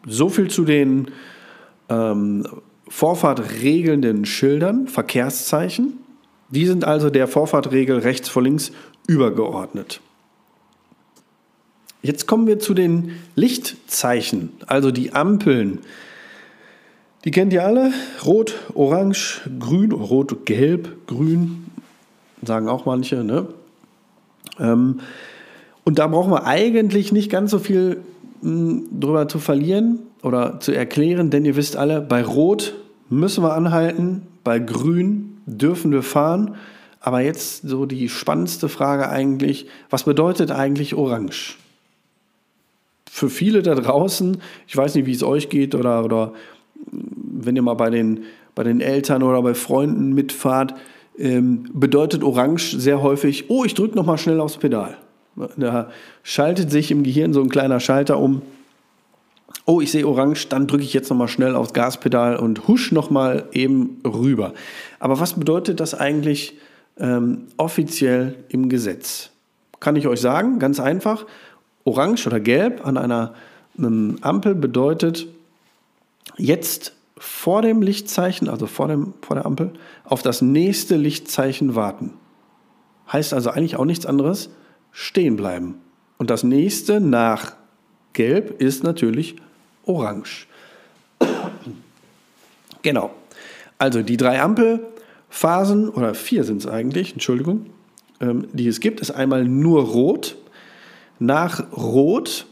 so 0.05 0.29
viel 0.29 0.49
zu 0.49 0.65
den 0.65 1.11
ähm, 1.89 2.45
Vorfahrt 2.87 3.61
regelnden 3.61 4.25
Schildern, 4.25 4.87
Verkehrszeichen. 4.87 5.97
Die 6.49 6.65
sind 6.65 6.85
also 6.85 7.09
der 7.09 7.27
Vorfahrtregel 7.27 7.99
rechts 7.99 8.29
vor 8.29 8.43
links 8.43 8.71
übergeordnet. 9.07 10.01
Jetzt 12.01 12.27
kommen 12.27 12.45
wir 12.45 12.59
zu 12.59 12.75
den 12.75 13.13
Lichtzeichen, 13.35 14.51
also 14.67 14.91
die 14.91 15.13
Ampeln. 15.13 15.79
Die 17.25 17.31
kennt 17.31 17.51
ihr 17.53 17.65
alle. 17.65 17.91
Rot, 18.23 18.55
Orange, 18.75 19.41
Grün, 19.59 19.91
Rot, 19.91 20.45
Gelb, 20.45 21.07
Grün, 21.07 21.65
sagen 22.43 22.69
auch 22.69 22.85
manche. 22.85 23.23
Ne? 23.23 23.47
Ähm, 24.59 24.99
und 25.83 25.99
da 25.99 26.07
brauchen 26.07 26.31
wir 26.31 26.45
eigentlich 26.45 27.11
nicht 27.11 27.29
ganz 27.31 27.51
so 27.51 27.59
viel 27.59 28.01
mh, 28.41 28.49
hm, 28.49 28.99
drüber 28.99 29.27
zu 29.27 29.39
verlieren 29.39 29.99
oder 30.21 30.59
zu 30.59 30.71
erklären, 30.71 31.29
denn 31.31 31.45
ihr 31.45 31.55
wisst 31.55 31.75
alle, 31.77 32.01
bei 32.01 32.23
Rot 32.23 32.75
müssen 33.09 33.43
wir 33.43 33.53
anhalten, 33.53 34.27
bei 34.43 34.59
Grün 34.59 35.37
dürfen 35.45 35.91
wir 35.91 36.03
fahren. 36.03 36.55
Aber 36.99 37.21
jetzt 37.21 37.67
so 37.67 37.85
die 37.85 38.09
spannendste 38.09 38.69
Frage 38.69 39.09
eigentlich, 39.09 39.67
was 39.89 40.03
bedeutet 40.03 40.51
eigentlich 40.51 40.95
Orange? 40.95 41.57
für 43.15 43.29
viele 43.29 43.61
da 43.61 43.75
draußen, 43.75 44.41
ich 44.67 44.75
weiß 44.75 44.95
nicht, 44.95 45.05
wie 45.05 45.13
es 45.13 45.23
euch 45.23 45.47
geht 45.47 45.73
oder, 45.73 46.03
oder 46.03 46.33
wenn 47.45 47.55
ihr 47.55 47.61
mal 47.61 47.75
bei 47.75 47.89
den, 47.89 48.23
bei 48.53 48.63
den 48.63 48.81
Eltern 48.81 49.23
oder 49.23 49.41
bei 49.41 49.53
Freunden 49.53 50.13
mitfahrt, 50.13 50.73
ähm, 51.17 51.69
bedeutet 51.73 52.23
Orange 52.23 52.77
sehr 52.77 53.01
häufig, 53.01 53.49
oh, 53.49 53.63
ich 53.63 53.73
drücke 53.73 53.95
nochmal 53.95 54.17
schnell 54.17 54.39
aufs 54.39 54.57
Pedal. 54.57 54.97
Da 55.57 55.89
schaltet 56.23 56.71
sich 56.71 56.91
im 56.91 57.03
Gehirn 57.03 57.33
so 57.33 57.41
ein 57.41 57.49
kleiner 57.49 57.79
Schalter 57.79 58.19
um. 58.19 58.41
Oh, 59.65 59.81
ich 59.81 59.91
sehe 59.91 60.07
Orange, 60.07 60.47
dann 60.47 60.67
drücke 60.67 60.83
ich 60.83 60.93
jetzt 60.93 61.09
nochmal 61.09 61.27
schnell 61.27 61.55
aufs 61.55 61.73
Gaspedal 61.73 62.37
und 62.37 62.67
husch 62.67 62.91
nochmal 62.91 63.45
eben 63.51 64.01
rüber. 64.05 64.53
Aber 64.99 65.19
was 65.19 65.33
bedeutet 65.33 65.79
das 65.79 65.93
eigentlich 65.93 66.57
ähm, 66.97 67.47
offiziell 67.57 68.35
im 68.49 68.69
Gesetz? 68.69 69.31
Kann 69.79 69.95
ich 69.95 70.07
euch 70.07 70.21
sagen, 70.21 70.59
ganz 70.59 70.79
einfach. 70.79 71.25
Orange 71.83 72.27
oder 72.27 72.39
Gelb 72.39 72.85
an 72.85 72.97
einer 72.97 73.33
Ampel 73.77 74.55
bedeutet 74.55 75.27
jetzt 76.37 76.93
vor 77.25 77.63
dem 77.63 77.81
Lichtzeichen, 77.81 78.47
also 78.47 78.67
vor, 78.67 78.87
dem, 78.87 79.15
vor 79.21 79.35
der 79.35 79.45
Ampel, 79.45 79.73
auf 80.03 80.21
das 80.21 80.41
nächste 80.43 80.95
Lichtzeichen 80.95 81.73
warten. 81.73 82.13
Heißt 83.11 83.33
also 83.33 83.49
eigentlich 83.49 83.77
auch 83.77 83.85
nichts 83.85 84.05
anderes, 84.05 84.51
stehen 84.91 85.35
bleiben. 85.35 85.81
Und 86.17 86.29
das 86.29 86.43
nächste 86.43 87.01
nach 87.01 87.55
Gelb 88.13 88.61
ist 88.61 88.83
natürlich 88.83 89.37
Orange. 89.85 90.47
genau. 92.83 93.09
Also 93.79 94.03
die 94.03 94.17
drei 94.17 94.39
Ampelphasen, 94.39 95.89
oder 95.89 96.13
vier 96.13 96.43
sind 96.43 96.57
es 96.57 96.67
eigentlich, 96.67 97.13
Entschuldigung, 97.13 97.65
ähm, 98.21 98.47
die 98.53 98.67
es 98.67 98.79
gibt, 98.79 99.01
ist 99.01 99.11
einmal 99.11 99.45
nur 99.45 99.83
Rot, 99.83 100.37
nach 101.17 101.71
Rot 101.75 102.45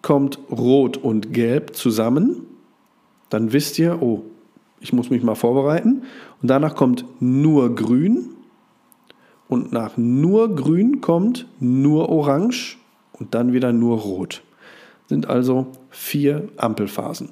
kommt 0.00 0.38
Rot 0.50 0.96
und 0.96 1.32
Gelb 1.32 1.74
zusammen. 1.74 2.46
Dann 3.32 3.54
wisst 3.54 3.78
ihr, 3.78 4.02
oh, 4.02 4.24
ich 4.80 4.92
muss 4.92 5.08
mich 5.08 5.22
mal 5.22 5.34
vorbereiten. 5.34 6.02
Und 6.42 6.50
danach 6.50 6.76
kommt 6.76 7.06
nur 7.18 7.74
Grün. 7.74 8.28
Und 9.48 9.72
nach 9.72 9.96
nur 9.96 10.54
Grün 10.54 11.00
kommt 11.00 11.46
nur 11.58 12.10
Orange 12.10 12.76
und 13.12 13.34
dann 13.34 13.54
wieder 13.54 13.72
nur 13.72 14.00
Rot. 14.00 14.42
Sind 15.06 15.30
also 15.30 15.68
vier 15.88 16.48
Ampelphasen. 16.58 17.30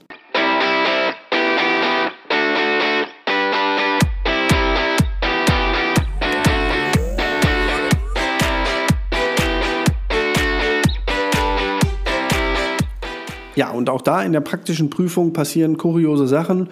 Ja, 13.61 13.73
und 13.73 13.91
auch 13.91 14.01
da 14.01 14.23
in 14.23 14.33
der 14.33 14.41
praktischen 14.41 14.89
Prüfung 14.89 15.35
passieren 15.35 15.77
kuriose 15.77 16.27
Sachen. 16.27 16.71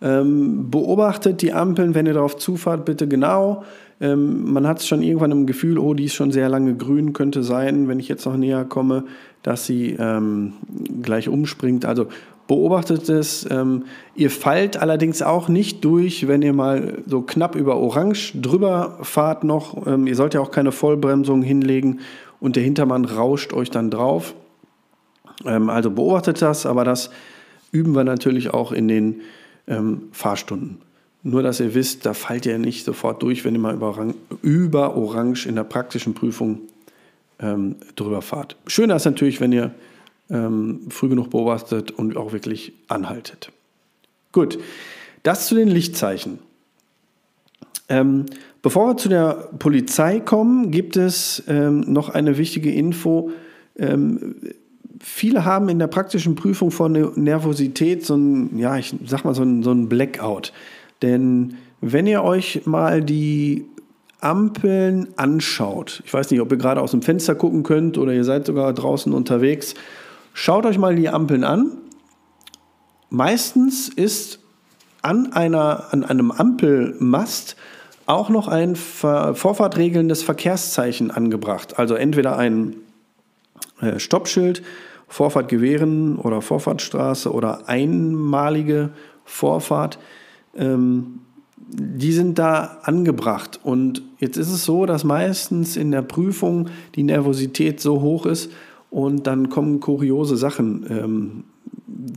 Ähm, 0.00 0.70
beobachtet 0.70 1.42
die 1.42 1.52
Ampeln, 1.52 1.96
wenn 1.96 2.06
ihr 2.06 2.14
darauf 2.14 2.36
zufahrt, 2.36 2.84
bitte 2.84 3.08
genau. 3.08 3.64
Ähm, 4.00 4.52
man 4.52 4.64
hat 4.64 4.80
schon 4.80 5.02
irgendwann 5.02 5.32
im 5.32 5.46
Gefühl, 5.46 5.76
oh, 5.76 5.92
die 5.92 6.04
ist 6.04 6.14
schon 6.14 6.30
sehr 6.30 6.48
lange 6.48 6.76
grün, 6.76 7.14
könnte 7.14 7.42
sein, 7.42 7.88
wenn 7.88 7.98
ich 7.98 8.06
jetzt 8.06 8.26
noch 8.26 8.36
näher 8.36 8.64
komme, 8.64 9.06
dass 9.42 9.66
sie 9.66 9.96
ähm, 9.98 10.52
gleich 11.02 11.28
umspringt. 11.28 11.84
Also 11.84 12.06
beobachtet 12.46 13.08
es. 13.08 13.44
Ähm, 13.50 13.86
ihr 14.14 14.30
fallt 14.30 14.76
allerdings 14.76 15.22
auch 15.22 15.48
nicht 15.48 15.84
durch, 15.84 16.28
wenn 16.28 16.42
ihr 16.42 16.52
mal 16.52 16.98
so 17.08 17.22
knapp 17.22 17.56
über 17.56 17.76
Orange 17.76 18.34
drüber 18.40 18.98
fahrt 19.02 19.42
noch. 19.42 19.84
Ähm, 19.84 20.06
ihr 20.06 20.14
sollt 20.14 20.34
ja 20.34 20.40
auch 20.40 20.52
keine 20.52 20.70
Vollbremsung 20.70 21.42
hinlegen 21.42 21.98
und 22.38 22.54
der 22.54 22.62
Hintermann 22.62 23.04
rauscht 23.04 23.52
euch 23.52 23.72
dann 23.72 23.90
drauf. 23.90 24.36
Ähm, 25.44 25.70
also 25.70 25.90
beobachtet 25.90 26.42
das, 26.42 26.66
aber 26.66 26.84
das 26.84 27.10
üben 27.72 27.94
wir 27.94 28.04
natürlich 28.04 28.52
auch 28.52 28.72
in 28.72 28.88
den 28.88 29.20
ähm, 29.66 30.08
Fahrstunden. 30.12 30.78
Nur, 31.22 31.42
dass 31.42 31.60
ihr 31.60 31.74
wisst, 31.74 32.06
da 32.06 32.14
fallt 32.14 32.46
ihr 32.46 32.58
nicht 32.58 32.84
sofort 32.84 33.22
durch, 33.22 33.44
wenn 33.44 33.54
ihr 33.54 33.60
mal 33.60 33.74
über, 33.74 34.14
über 34.42 34.96
Orange 34.96 35.46
in 35.46 35.54
der 35.54 35.64
praktischen 35.64 36.14
Prüfung 36.14 36.60
ähm, 37.40 37.76
drüber 37.94 38.22
fahrt. 38.22 38.56
Schöner 38.66 38.96
ist 38.96 39.04
natürlich, 39.04 39.40
wenn 39.40 39.52
ihr 39.52 39.72
ähm, 40.30 40.80
früh 40.88 41.08
genug 41.08 41.30
beobachtet 41.30 41.90
und 41.90 42.16
auch 42.16 42.32
wirklich 42.32 42.72
anhaltet. 42.88 43.52
Gut, 44.32 44.58
das 45.22 45.46
zu 45.46 45.54
den 45.54 45.68
Lichtzeichen. 45.68 46.38
Ähm, 47.88 48.26
bevor 48.62 48.88
wir 48.88 48.96
zu 48.96 49.08
der 49.08 49.50
Polizei 49.58 50.20
kommen, 50.20 50.70
gibt 50.70 50.96
es 50.96 51.42
ähm, 51.48 51.80
noch 51.80 52.08
eine 52.08 52.38
wichtige 52.38 52.72
Info. 52.72 53.30
Viele 55.02 55.46
haben 55.46 55.70
in 55.70 55.78
der 55.78 55.86
praktischen 55.86 56.34
Prüfung 56.34 56.70
von 56.70 56.92
Nervosität 56.92 58.04
so 58.04 58.16
ein, 58.16 58.58
ja, 58.58 58.76
ich 58.76 58.94
sag 59.06 59.24
mal 59.24 59.34
so 59.34 59.42
ein, 59.42 59.62
so 59.62 59.72
ein 59.72 59.88
Blackout. 59.88 60.52
Denn 61.00 61.56
wenn 61.80 62.06
ihr 62.06 62.22
euch 62.22 62.66
mal 62.66 63.02
die 63.02 63.64
Ampeln 64.20 65.08
anschaut, 65.16 66.02
ich 66.04 66.12
weiß 66.12 66.30
nicht, 66.30 66.42
ob 66.42 66.52
ihr 66.52 66.58
gerade 66.58 66.82
aus 66.82 66.90
dem 66.90 67.00
Fenster 67.00 67.34
gucken 67.34 67.62
könnt 67.62 67.96
oder 67.96 68.12
ihr 68.12 68.24
seid 68.24 68.44
sogar 68.44 68.74
draußen 68.74 69.14
unterwegs, 69.14 69.74
schaut 70.34 70.66
euch 70.66 70.76
mal 70.76 70.94
die 70.94 71.08
Ampeln 71.08 71.44
an. 71.44 71.78
Meistens 73.08 73.88
ist 73.88 74.40
an, 75.00 75.32
einer, 75.32 75.92
an 75.92 76.04
einem 76.04 76.30
Ampelmast 76.30 77.56
auch 78.04 78.28
noch 78.28 78.48
ein 78.48 78.76
vorfahrtregelndes 78.76 80.22
Verkehrszeichen 80.22 81.10
angebracht. 81.10 81.78
Also 81.78 81.94
entweder 81.94 82.36
ein 82.36 82.76
äh, 83.80 83.98
Stoppschild 83.98 84.62
Vorfahrt 85.10 85.48
gewähren 85.48 86.16
oder 86.16 86.40
Vorfahrtstraße 86.40 87.32
oder 87.32 87.68
einmalige 87.68 88.90
Vorfahrt. 89.24 89.98
Ähm, 90.56 91.18
die 91.56 92.12
sind 92.12 92.38
da 92.38 92.78
angebracht. 92.82 93.58
Und 93.62 94.02
jetzt 94.18 94.36
ist 94.36 94.52
es 94.52 94.64
so, 94.64 94.86
dass 94.86 95.02
meistens 95.02 95.76
in 95.76 95.90
der 95.90 96.02
Prüfung 96.02 96.68
die 96.94 97.02
Nervosität 97.02 97.80
so 97.80 98.00
hoch 98.00 98.24
ist 98.24 98.52
und 98.88 99.26
dann 99.26 99.50
kommen 99.50 99.80
kuriose 99.80 100.36
Sachen 100.36 100.86
ähm, 100.88 101.44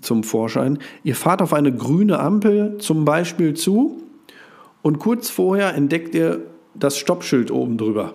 zum 0.01 0.23
Vorschein. 0.23 0.77
Ihr 1.03 1.15
fahrt 1.15 1.41
auf 1.41 1.53
eine 1.53 1.75
grüne 1.75 2.19
Ampel 2.19 2.77
zum 2.77 3.05
Beispiel 3.05 3.55
zu 3.55 4.03
und 4.83 4.99
kurz 4.99 5.31
vorher 5.31 5.73
entdeckt 5.73 6.13
ihr 6.13 6.41
das 6.75 6.97
Stoppschild 6.97 7.49
oben 7.49 7.77
drüber. 7.77 8.13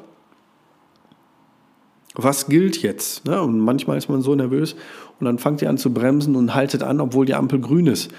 Was 2.21 2.49
gilt 2.49 2.83
jetzt? 2.83 3.27
Ne? 3.27 3.41
Und 3.41 3.61
manchmal 3.61 3.97
ist 3.97 4.09
man 4.09 4.23
so 4.23 4.35
nervös 4.35 4.75
und 5.21 5.27
dann 5.27 5.39
fangt 5.39 5.63
ihr 5.63 5.71
an 5.71 5.79
zu 5.79 5.95
bremsen 5.95 6.35
und 6.35 6.53
haltet 6.53 6.83
an, 6.83 7.01
obwohl 7.01 7.27
die 7.27 7.37
Ampel 7.37 7.61
grün 7.61 7.87
ist. 7.87 8.11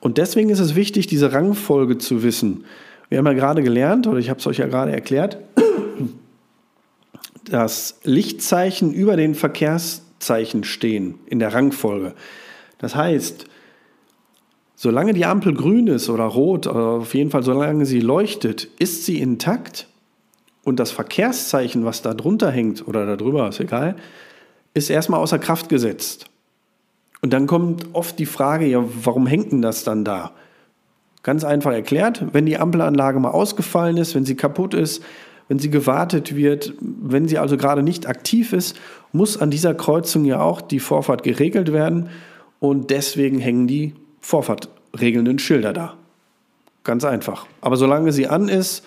Und 0.00 0.18
deswegen 0.18 0.50
ist 0.50 0.58
es 0.58 0.74
wichtig, 0.74 1.06
diese 1.06 1.32
Rangfolge 1.32 1.98
zu 1.98 2.24
wissen. 2.24 2.64
Wir 3.08 3.18
haben 3.18 3.26
ja 3.26 3.32
gerade 3.32 3.62
gelernt, 3.62 4.08
oder 4.08 4.18
ich 4.18 4.30
habe 4.30 4.40
es 4.40 4.46
euch 4.48 4.58
ja 4.58 4.66
gerade 4.66 4.90
erklärt, 4.90 5.38
dass 7.44 8.00
Lichtzeichen 8.02 8.92
über 8.92 9.16
den 9.16 9.36
Verkehrszeichen 9.36 10.64
stehen 10.64 11.14
in 11.26 11.38
der 11.38 11.54
Rangfolge. 11.54 12.14
Das 12.78 12.96
heißt, 12.96 13.46
solange 14.74 15.14
die 15.14 15.24
Ampel 15.24 15.54
grün 15.54 15.86
ist 15.86 16.10
oder 16.10 16.24
rot, 16.24 16.66
oder 16.66 16.84
auf 16.84 17.14
jeden 17.14 17.30
Fall 17.30 17.44
solange 17.44 17.86
sie 17.86 18.00
leuchtet, 18.00 18.68
ist 18.80 19.04
sie 19.06 19.20
intakt 19.20 19.86
und 20.64 20.80
das 20.80 20.90
Verkehrszeichen, 20.90 21.84
was 21.84 22.02
da 22.02 22.14
drunter 22.14 22.50
hängt 22.50 22.86
oder 22.88 23.06
da 23.06 23.16
drüber, 23.16 23.48
ist 23.48 23.60
egal, 23.60 23.96
ist 24.72 24.90
erstmal 24.90 25.20
außer 25.20 25.38
Kraft 25.38 25.68
gesetzt. 25.68 26.26
Und 27.20 27.32
dann 27.32 27.46
kommt 27.46 27.86
oft 27.94 28.18
die 28.18 28.26
Frage, 28.26 28.66
ja, 28.66 28.84
warum 29.02 29.26
hängt 29.26 29.52
denn 29.52 29.62
das 29.62 29.84
dann 29.84 30.04
da? 30.04 30.32
Ganz 31.22 31.44
einfach 31.44 31.72
erklärt, 31.72 32.24
wenn 32.32 32.44
die 32.44 32.58
Ampelanlage 32.58 33.18
mal 33.18 33.30
ausgefallen 33.30 33.96
ist, 33.96 34.14
wenn 34.14 34.26
sie 34.26 34.34
kaputt 34.34 34.74
ist, 34.74 35.02
wenn 35.48 35.58
sie 35.58 35.70
gewartet 35.70 36.36
wird, 36.36 36.74
wenn 36.80 37.28
sie 37.28 37.38
also 37.38 37.56
gerade 37.56 37.82
nicht 37.82 38.06
aktiv 38.06 38.52
ist, 38.52 38.76
muss 39.12 39.40
an 39.40 39.50
dieser 39.50 39.74
Kreuzung 39.74 40.24
ja 40.24 40.40
auch 40.40 40.60
die 40.60 40.80
Vorfahrt 40.80 41.22
geregelt 41.22 41.72
werden 41.72 42.10
und 42.60 42.90
deswegen 42.90 43.38
hängen 43.38 43.66
die 43.66 43.94
vorfahrtregelnden 44.20 45.38
Schilder 45.38 45.72
da. 45.72 45.94
Ganz 46.82 47.04
einfach. 47.04 47.46
Aber 47.60 47.76
solange 47.76 48.12
sie 48.12 48.26
an 48.26 48.48
ist, 48.48 48.84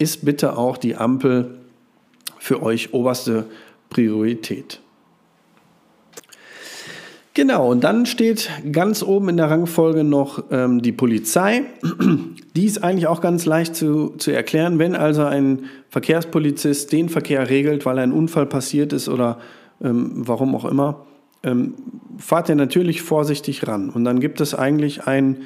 ist 0.00 0.24
bitte 0.24 0.56
auch 0.56 0.76
die 0.76 0.96
Ampel 0.96 1.58
für 2.38 2.62
euch 2.62 2.92
oberste 2.94 3.44
Priorität. 3.90 4.80
Genau, 7.34 7.70
und 7.70 7.84
dann 7.84 8.06
steht 8.06 8.50
ganz 8.72 9.02
oben 9.02 9.28
in 9.28 9.36
der 9.36 9.50
Rangfolge 9.50 10.02
noch 10.02 10.44
ähm, 10.50 10.82
die 10.82 10.92
Polizei. 10.92 11.62
Die 12.56 12.66
ist 12.66 12.82
eigentlich 12.82 13.06
auch 13.06 13.20
ganz 13.20 13.46
leicht 13.46 13.76
zu, 13.76 14.14
zu 14.18 14.32
erklären. 14.32 14.80
Wenn 14.80 14.96
also 14.96 15.22
ein 15.22 15.66
Verkehrspolizist 15.88 16.90
den 16.90 17.08
Verkehr 17.08 17.48
regelt, 17.48 17.86
weil 17.86 18.00
ein 18.00 18.10
Unfall 18.10 18.46
passiert 18.46 18.92
ist 18.92 19.08
oder 19.08 19.38
ähm, 19.80 20.10
warum 20.16 20.56
auch 20.56 20.64
immer, 20.64 21.06
ähm, 21.44 21.74
fahrt 22.18 22.48
er 22.48 22.56
natürlich 22.56 23.02
vorsichtig 23.02 23.68
ran. 23.68 23.88
Und 23.88 24.04
dann 24.04 24.18
gibt 24.18 24.40
es 24.40 24.52
eigentlich 24.52 25.06
ein, 25.06 25.42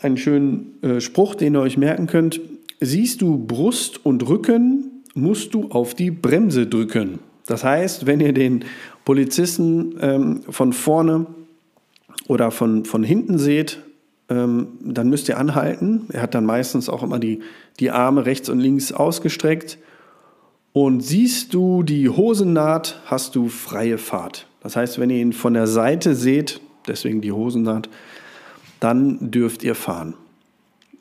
einen 0.00 0.16
schönen 0.16 0.82
äh, 0.82 1.00
Spruch, 1.00 1.36
den 1.36 1.54
ihr 1.54 1.60
euch 1.60 1.78
merken 1.78 2.08
könnt. 2.08 2.40
Siehst 2.84 3.22
du 3.22 3.38
Brust 3.38 4.04
und 4.04 4.28
Rücken, 4.28 5.04
musst 5.14 5.54
du 5.54 5.68
auf 5.68 5.94
die 5.94 6.10
Bremse 6.10 6.66
drücken. 6.66 7.20
Das 7.46 7.62
heißt, 7.62 8.06
wenn 8.06 8.18
ihr 8.18 8.32
den 8.32 8.64
Polizisten 9.04 9.94
ähm, 10.00 10.40
von 10.48 10.72
vorne 10.72 11.26
oder 12.26 12.50
von, 12.50 12.84
von 12.84 13.04
hinten 13.04 13.38
seht, 13.38 13.78
ähm, 14.28 14.66
dann 14.80 15.08
müsst 15.08 15.28
ihr 15.28 15.38
anhalten. 15.38 16.06
Er 16.12 16.22
hat 16.22 16.34
dann 16.34 16.44
meistens 16.44 16.88
auch 16.88 17.04
immer 17.04 17.20
die, 17.20 17.42
die 17.78 17.92
Arme 17.92 18.26
rechts 18.26 18.48
und 18.48 18.58
links 18.58 18.90
ausgestreckt. 18.90 19.78
Und 20.72 21.02
siehst 21.02 21.54
du 21.54 21.84
die 21.84 22.08
Hosennaht, 22.08 23.00
hast 23.04 23.36
du 23.36 23.46
freie 23.46 23.96
Fahrt. 23.96 24.48
Das 24.60 24.74
heißt, 24.74 24.98
wenn 24.98 25.10
ihr 25.10 25.18
ihn 25.18 25.32
von 25.32 25.54
der 25.54 25.68
Seite 25.68 26.16
seht, 26.16 26.60
deswegen 26.88 27.20
die 27.20 27.30
Hosennaht, 27.30 27.88
dann 28.80 29.30
dürft 29.30 29.62
ihr 29.62 29.76
fahren. 29.76 30.14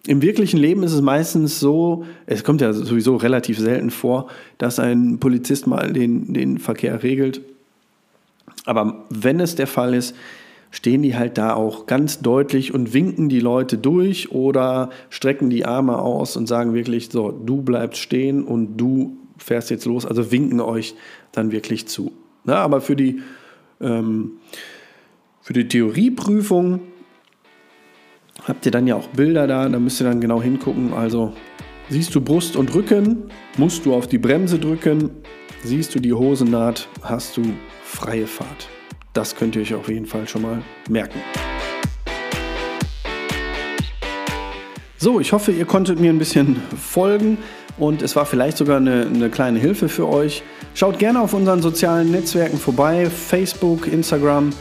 Im 0.08 0.22
wirklichen 0.22 0.58
Leben 0.60 0.82
ist 0.84 0.94
es 0.94 1.02
meistens 1.02 1.60
so, 1.60 2.06
es 2.26 2.44
kommt 2.44 2.62
ja 2.62 2.74
sowieso 2.74 3.18
relativ 3.18 3.60
selten 3.60 3.92
vor, 3.92 4.28
dass 4.58 4.80
ein 4.80 5.20
Polizist 5.20 5.68
mal 5.68 5.94
den, 5.94 6.34
den 6.34 6.58
Verkehr 6.58 7.04
regelt. 7.04 7.42
Aber 8.66 9.06
wenn 9.10 9.40
es 9.40 9.56
der 9.56 9.68
Fall 9.68 9.94
ist, 9.94 10.16
stehen 10.72 11.04
die 11.04 11.16
halt 11.16 11.38
da 11.38 11.54
auch 11.54 11.86
ganz 11.86 12.20
deutlich 12.22 12.74
und 12.74 12.94
winken 12.94 13.30
die 13.30 13.40
Leute 13.42 13.78
durch 13.78 14.32
oder 14.32 14.90
strecken 15.10 15.50
die 15.50 15.66
Arme 15.66 16.00
aus 16.00 16.36
und 16.36 16.48
sagen 16.48 16.74
wirklich 16.74 17.10
so, 17.10 17.32
du 17.32 17.62
bleibst 17.62 18.02
stehen 18.02 18.44
und 18.44 18.78
du 18.78 19.18
fährst 19.38 19.70
jetzt 19.70 19.86
los, 19.86 20.06
also 20.06 20.32
winken 20.32 20.62
euch 20.62 20.96
dann 21.32 21.52
wirklich 21.52 21.88
zu. 21.88 22.12
Na, 22.44 22.56
aber 22.56 22.82
für 22.82 22.96
die, 22.96 23.22
ähm, 23.82 24.34
für 25.42 25.54
die 25.54 25.68
Theorieprüfung 25.68 26.80
habt 28.48 28.66
ihr 28.66 28.72
dann 28.72 28.88
ja 28.88 28.96
auch 28.96 29.08
Bilder 29.10 29.48
da, 29.48 29.68
da 29.68 29.80
müsst 29.80 30.02
ihr 30.02 30.06
dann 30.06 30.22
genau 30.22 30.42
hingucken. 30.42 30.94
Also 30.94 31.34
siehst 31.90 32.14
du 32.16 32.22
Brust 32.22 32.56
und 32.56 32.74
Rücken, 32.74 33.30
musst 33.58 33.86
du 33.86 33.94
auf 33.94 34.08
die 34.08 34.18
Bremse 34.18 34.60
drücken, 34.60 35.10
siehst 35.64 35.94
du 35.96 36.00
die 36.00 36.14
Hosennaht, 36.14 36.88
hast 37.02 37.38
du 37.38 37.44
freie 37.84 38.28
Fahrt. 38.28 38.70
Das 39.14 39.36
könnt 39.36 39.56
ihr 39.56 39.62
euch 39.62 39.74
auf 39.74 39.90
jeden 39.90 40.06
Fall 40.06 40.28
schon 40.28 40.42
mal 40.42 40.62
merken. 40.90 41.20
So, 44.98 45.20
ich 45.20 45.34
hoffe, 45.34 45.52
ihr 45.52 45.66
konntet 45.66 46.00
mir 46.00 46.12
ein 46.12 46.20
bisschen 46.20 46.62
folgen 46.78 47.40
und 47.80 48.04
es 48.04 48.16
war 48.16 48.26
vielleicht 48.26 48.58
sogar 48.58 48.78
eine, 48.78 49.08
eine 49.08 49.30
kleine 49.30 49.58
Hilfe 49.58 49.90
für 49.90 50.08
euch. 50.08 50.44
Schaut 50.76 51.00
gerne 51.00 51.20
auf 51.20 51.34
unseren 51.34 51.62
sozialen 51.62 52.12
Netzwerken 52.12 52.58
vorbei, 52.58 53.10
Facebook, 53.10 53.88
Instagram, 53.88 54.52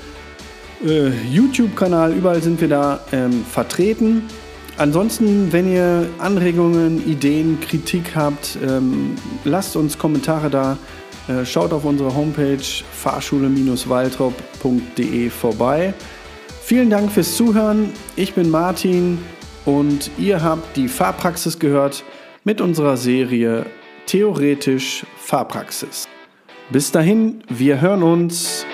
äh, 0.84 1.10
YouTube-Kanal, 1.28 2.12
überall 2.12 2.42
sind 2.42 2.60
wir 2.60 2.68
da 2.68 3.00
ähm, 3.12 3.44
vertreten. 3.44 4.24
Ansonsten, 4.76 5.52
wenn 5.52 5.70
ihr 5.70 6.08
Anregungen, 6.18 7.06
Ideen, 7.06 7.60
Kritik 7.60 8.14
habt, 8.14 8.56
ähm, 8.66 9.16
lasst 9.44 9.76
uns 9.76 9.98
Kommentare 9.98 10.48
da. 10.48 10.78
Äh, 11.28 11.44
schaut 11.44 11.72
auf 11.72 11.84
unsere 11.84 12.14
Homepage 12.14 12.62
fahrschule-waltrop.de 12.92 15.30
vorbei. 15.30 15.92
Vielen 16.62 16.88
Dank 16.88 17.12
fürs 17.12 17.36
Zuhören. 17.36 17.92
Ich 18.16 18.32
bin 18.34 18.48
Martin 18.48 19.18
und 19.66 20.10
ihr 20.18 20.42
habt 20.42 20.76
die 20.76 20.88
Fahrpraxis 20.88 21.58
gehört 21.58 22.04
mit 22.44 22.60
unserer 22.60 22.96
Serie 22.96 23.66
Theoretisch 24.06 25.04
Fahrpraxis. 25.18 26.08
Bis 26.70 26.90
dahin, 26.90 27.44
wir 27.48 27.80
hören 27.80 28.02
uns. 28.02 28.64